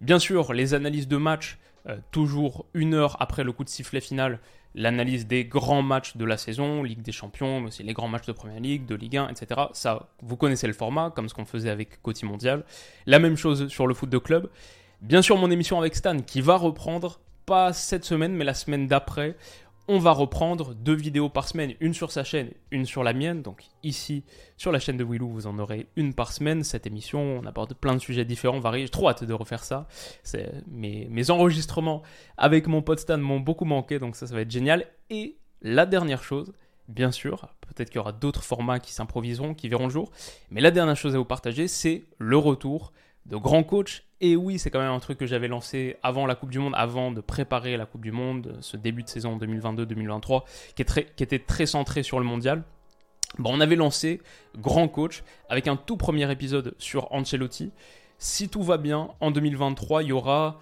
Bien 0.00 0.18
sûr, 0.18 0.52
les 0.52 0.74
analyses 0.74 1.08
de 1.08 1.16
match 1.16 1.58
euh, 1.88 1.96
toujours 2.10 2.66
une 2.74 2.92
heure 2.92 3.16
après 3.20 3.42
le 3.42 3.52
coup 3.52 3.64
de 3.64 3.68
sifflet 3.70 4.00
final, 4.00 4.40
l'analyse 4.74 5.26
des 5.26 5.46
grands 5.46 5.82
matchs 5.82 6.16
de 6.16 6.24
la 6.26 6.36
saison, 6.36 6.82
Ligue 6.82 7.00
des 7.00 7.12
Champions, 7.12 7.60
mais 7.60 7.68
aussi 7.68 7.82
les 7.82 7.94
grands 7.94 8.08
matchs 8.08 8.26
de 8.26 8.32
Première 8.32 8.60
Ligue, 8.60 8.84
de 8.84 8.94
Ligue 8.94 9.16
1, 9.16 9.28
etc. 9.28 9.62
Ça, 9.72 10.08
vous 10.22 10.36
connaissez 10.36 10.66
le 10.66 10.74
format, 10.74 11.10
comme 11.10 11.28
ce 11.28 11.34
qu'on 11.34 11.46
faisait 11.46 11.70
avec 11.70 12.02
Côté 12.02 12.26
Mondial. 12.26 12.64
La 13.06 13.18
même 13.18 13.36
chose 13.36 13.68
sur 13.68 13.86
le 13.86 13.94
foot 13.94 14.10
de 14.10 14.18
club. 14.18 14.50
Bien 15.00 15.22
sûr, 15.22 15.38
mon 15.38 15.50
émission 15.50 15.78
avec 15.78 15.96
Stan 15.96 16.18
qui 16.18 16.42
va 16.42 16.56
reprendre, 16.56 17.20
pas 17.46 17.72
cette 17.72 18.04
semaine, 18.04 18.34
mais 18.34 18.44
la 18.44 18.54
semaine 18.54 18.86
d'après 18.86 19.36
on 19.92 19.98
va 19.98 20.12
reprendre 20.12 20.72
deux 20.72 20.94
vidéos 20.94 21.28
par 21.28 21.48
semaine, 21.48 21.74
une 21.80 21.94
sur 21.94 22.12
sa 22.12 22.22
chaîne, 22.22 22.52
une 22.70 22.86
sur 22.86 23.02
la 23.02 23.12
mienne. 23.12 23.42
Donc 23.42 23.64
ici, 23.82 24.22
sur 24.56 24.70
la 24.70 24.78
chaîne 24.78 24.96
de 24.96 25.02
Willou, 25.02 25.28
vous 25.28 25.48
en 25.48 25.58
aurez 25.58 25.88
une 25.96 26.14
par 26.14 26.30
semaine. 26.30 26.62
Cette 26.62 26.86
émission, 26.86 27.20
on 27.20 27.44
aborde 27.44 27.74
plein 27.74 27.94
de 27.94 27.98
sujets 27.98 28.24
différents, 28.24 28.60
variés. 28.60 28.84
J'ai 28.84 28.90
trop 28.90 29.08
hâte 29.08 29.24
de 29.24 29.32
refaire 29.34 29.64
ça. 29.64 29.88
Mes, 30.68 31.30
enregistrements 31.30 32.02
avec 32.36 32.68
mon 32.68 32.82
pote 32.82 33.00
Stan 33.00 33.18
m'ont 33.18 33.40
beaucoup 33.40 33.64
manqué, 33.64 33.98
donc 33.98 34.14
ça, 34.14 34.28
ça 34.28 34.34
va 34.36 34.42
être 34.42 34.50
génial. 34.52 34.86
Et 35.10 35.38
la 35.60 35.86
dernière 35.86 36.22
chose, 36.22 36.52
bien 36.86 37.10
sûr, 37.10 37.48
peut-être 37.62 37.90
qu'il 37.90 37.96
y 37.96 38.00
aura 38.00 38.12
d'autres 38.12 38.44
formats 38.44 38.78
qui 38.78 38.92
s'improviseront, 38.92 39.54
qui 39.54 39.68
verront 39.68 39.86
le 39.86 39.92
jour. 39.92 40.12
Mais 40.52 40.60
la 40.60 40.70
dernière 40.70 40.96
chose 40.96 41.16
à 41.16 41.18
vous 41.18 41.24
partager, 41.24 41.66
c'est 41.66 42.04
le 42.18 42.36
retour 42.36 42.92
de 43.26 43.36
grands 43.36 43.62
coachs. 43.62 44.04
Et 44.20 44.36
oui, 44.36 44.58
c'est 44.58 44.70
quand 44.70 44.80
même 44.80 44.92
un 44.92 45.00
truc 45.00 45.18
que 45.18 45.26
j'avais 45.26 45.48
lancé 45.48 45.96
avant 46.02 46.26
la 46.26 46.34
Coupe 46.34 46.50
du 46.50 46.58
Monde, 46.58 46.74
avant 46.76 47.10
de 47.10 47.20
préparer 47.20 47.76
la 47.76 47.86
Coupe 47.86 48.02
du 48.02 48.12
Monde, 48.12 48.58
ce 48.60 48.76
début 48.76 49.02
de 49.02 49.08
saison 49.08 49.38
2022-2023, 49.38 50.42
qui, 50.74 50.82
était 51.22 51.38
très 51.38 51.66
centré 51.66 52.02
sur 52.02 52.18
le 52.18 52.26
mondial. 52.26 52.62
Bon, 53.38 53.54
on 53.54 53.60
avait 53.60 53.76
lancé 53.76 54.20
Grand 54.58 54.88
Coach 54.88 55.22
avec 55.48 55.68
un 55.68 55.76
tout 55.76 55.96
premier 55.96 56.30
épisode 56.30 56.74
sur 56.78 57.10
Ancelotti. 57.12 57.72
Si 58.18 58.48
tout 58.48 58.62
va 58.62 58.76
bien, 58.76 59.08
en 59.20 59.30
2023, 59.30 60.02
il 60.02 60.08
y 60.08 60.12
aura 60.12 60.58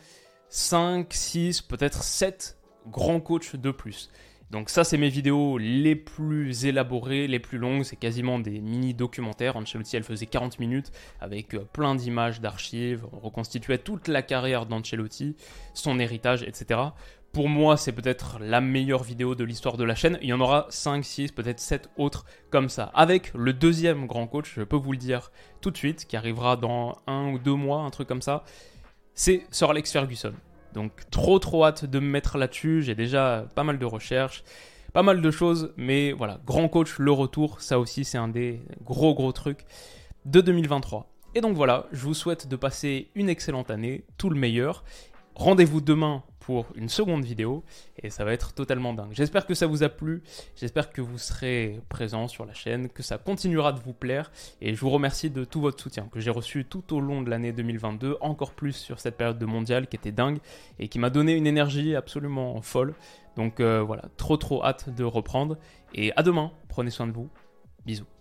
5, 0.50 1.12
6, 1.12 1.62
peut-être 1.62 2.03
7 2.03 2.59
grands 2.87 3.21
coachs 3.21 3.57
de 3.57 3.71
plus. 3.71 4.11
Donc 4.50 4.71
ça, 4.71 4.83
c'est 4.83 4.97
mes 4.97 5.11
vidéos 5.11 5.59
les 5.59 5.95
plus 5.95 6.64
élaborées, 6.64 7.26
les 7.26 7.38
plus 7.38 7.59
longues. 7.59 7.83
C'est 7.83 7.97
quasiment 7.97 8.38
des 8.38 8.61
mini-documentaires. 8.61 9.57
Ancelotti, 9.57 9.97
elle 9.97 10.05
faisait 10.05 10.26
40 10.26 10.59
minutes 10.59 10.90
avec 11.21 11.55
euh, 11.55 11.67
plein 11.71 11.95
d'images, 11.95 12.40
d'archives. 12.40 13.05
On 13.12 13.19
reconstituait 13.19 13.78
toute 13.78 14.09
la 14.09 14.23
carrière 14.23 14.64
d'Ancelotti, 14.64 15.37
son 15.75 15.99
héritage, 15.99 16.43
etc. 16.43 16.81
Pour 17.33 17.50
moi, 17.50 17.76
c'est 17.76 17.93
peut-être 17.93 18.38
la 18.40 18.62
meilleure 18.62 19.02
vidéo 19.02 19.35
de 19.35 19.45
l'histoire 19.45 19.76
de 19.76 19.85
la 19.85 19.95
chaîne. 19.95 20.19
Il 20.23 20.28
y 20.28 20.33
en 20.33 20.40
aura 20.40 20.67
5, 20.71 21.05
6, 21.05 21.33
peut-être 21.33 21.61
7 21.61 21.90
autres 21.99 22.25
comme 22.49 22.71
ça. 22.71 22.85
Avec 22.95 23.35
le 23.35 23.52
deuxième 23.52 24.07
grand 24.07 24.26
coach, 24.26 24.55
je 24.57 24.62
peux 24.62 24.76
vous 24.76 24.93
le 24.93 24.99
dire 24.99 25.31
tout 25.61 25.71
de 25.71 25.76
suite, 25.76 26.07
qui 26.07 26.17
arrivera 26.17 26.57
dans 26.57 26.97
un 27.07 27.33
ou 27.33 27.38
deux 27.38 27.55
mois, 27.55 27.83
un 27.83 27.90
truc 27.90 28.09
comme 28.09 28.23
ça. 28.23 28.45
C'est 29.12 29.45
Sir 29.50 29.69
Alex 29.69 29.93
Ferguson. 29.93 30.33
Donc 30.75 30.93
trop 31.11 31.39
trop 31.39 31.65
hâte 31.65 31.85
de 31.85 31.99
me 31.99 32.09
mettre 32.09 32.39
là-dessus, 32.39 32.83
j'ai 32.83 32.95
déjà 32.95 33.47
pas 33.55 33.65
mal 33.65 33.79
de 33.79 33.85
recherches, 33.85 34.45
pas 34.93 35.03
mal 35.03 35.21
de 35.21 35.31
choses, 35.31 35.73
mais 35.77 36.13
voilà, 36.13 36.41
grand 36.47 36.69
coach, 36.69 36.99
le 36.99 37.13
retour, 37.13 37.61
ça 37.61 37.79
aussi 37.79 38.05
c'est 38.05 38.19
un 38.19 38.29
des 38.29 38.61
gros 38.85 39.15
gros 39.15 39.33
trucs 39.33 39.65
de 40.25 40.41
2023. 40.41 41.11
Et 41.35 41.41
donc 41.41 41.55
voilà, 41.55 41.87
je 41.93 42.05
vous 42.05 42.15
souhaite 42.15 42.49
de 42.49 42.57
passer 42.57 43.09
une 43.15 43.29
excellente 43.29 43.71
année, 43.71 44.05
tout 44.17 44.31
le 44.31 44.39
meilleur. 44.39 44.83
Rendez-vous 45.38 45.80
demain 45.80 46.25
pour 46.40 46.66
une 46.75 46.88
seconde 46.88 47.25
vidéo 47.25 47.62
et 48.02 48.11
ça 48.11 48.25
va 48.25 48.33
être 48.33 48.54
totalement 48.54 48.92
dingue. 48.92 49.12
J'espère 49.12 49.47
que 49.47 49.54
ça 49.54 49.68
vous 49.68 49.85
a 49.85 49.88
plu, 49.88 50.25
j'espère 50.57 50.90
que 50.90 51.00
vous 51.00 51.16
serez 51.16 51.80
présent 51.88 52.26
sur 52.26 52.45
la 52.45 52.54
chaîne, 52.54 52.88
que 52.88 53.04
ça 53.04 53.18
continuera 53.18 53.73
de 53.73 53.78
vous 53.78 53.92
plaire 53.92 54.33
et 54.61 54.75
je 54.75 54.80
vous 54.80 54.90
remercie 54.90 55.30
de 55.30 55.45
tout 55.45 55.61
votre 55.61 55.80
soutien 55.80 56.09
que 56.11 56.18
j'ai 56.18 56.33
reçu 56.33 56.64
tout 56.64 56.92
au 56.92 56.99
long 56.99 57.23
de 57.23 57.30
l'année 57.30 57.52
2022, 57.52 58.16
encore 58.21 58.50
plus 58.50 58.73
sur 58.73 58.99
cette 58.99 59.16
période 59.16 59.38
de 59.38 59.47
mondial 59.47 59.87
qui 59.87 59.95
était 59.95 60.11
dingue 60.11 60.38
et 60.80 60.88
qui 60.88 60.99
m'a 60.99 61.09
donné 61.09 61.35
une 61.35 61.47
énergie 61.47 61.95
absolument 61.95 62.61
folle. 62.61 62.95
Donc 63.37 63.61
euh, 63.61 63.80
voilà, 63.80 64.07
trop 64.16 64.38
trop 64.38 64.64
hâte 64.64 64.92
de 64.92 65.04
reprendre 65.04 65.57
et 65.95 66.12
à 66.16 66.25
demain, 66.25 66.50
prenez 66.68 66.90
soin 66.90 67.07
de 67.07 67.12
vous, 67.12 67.28
bisous. 67.87 68.18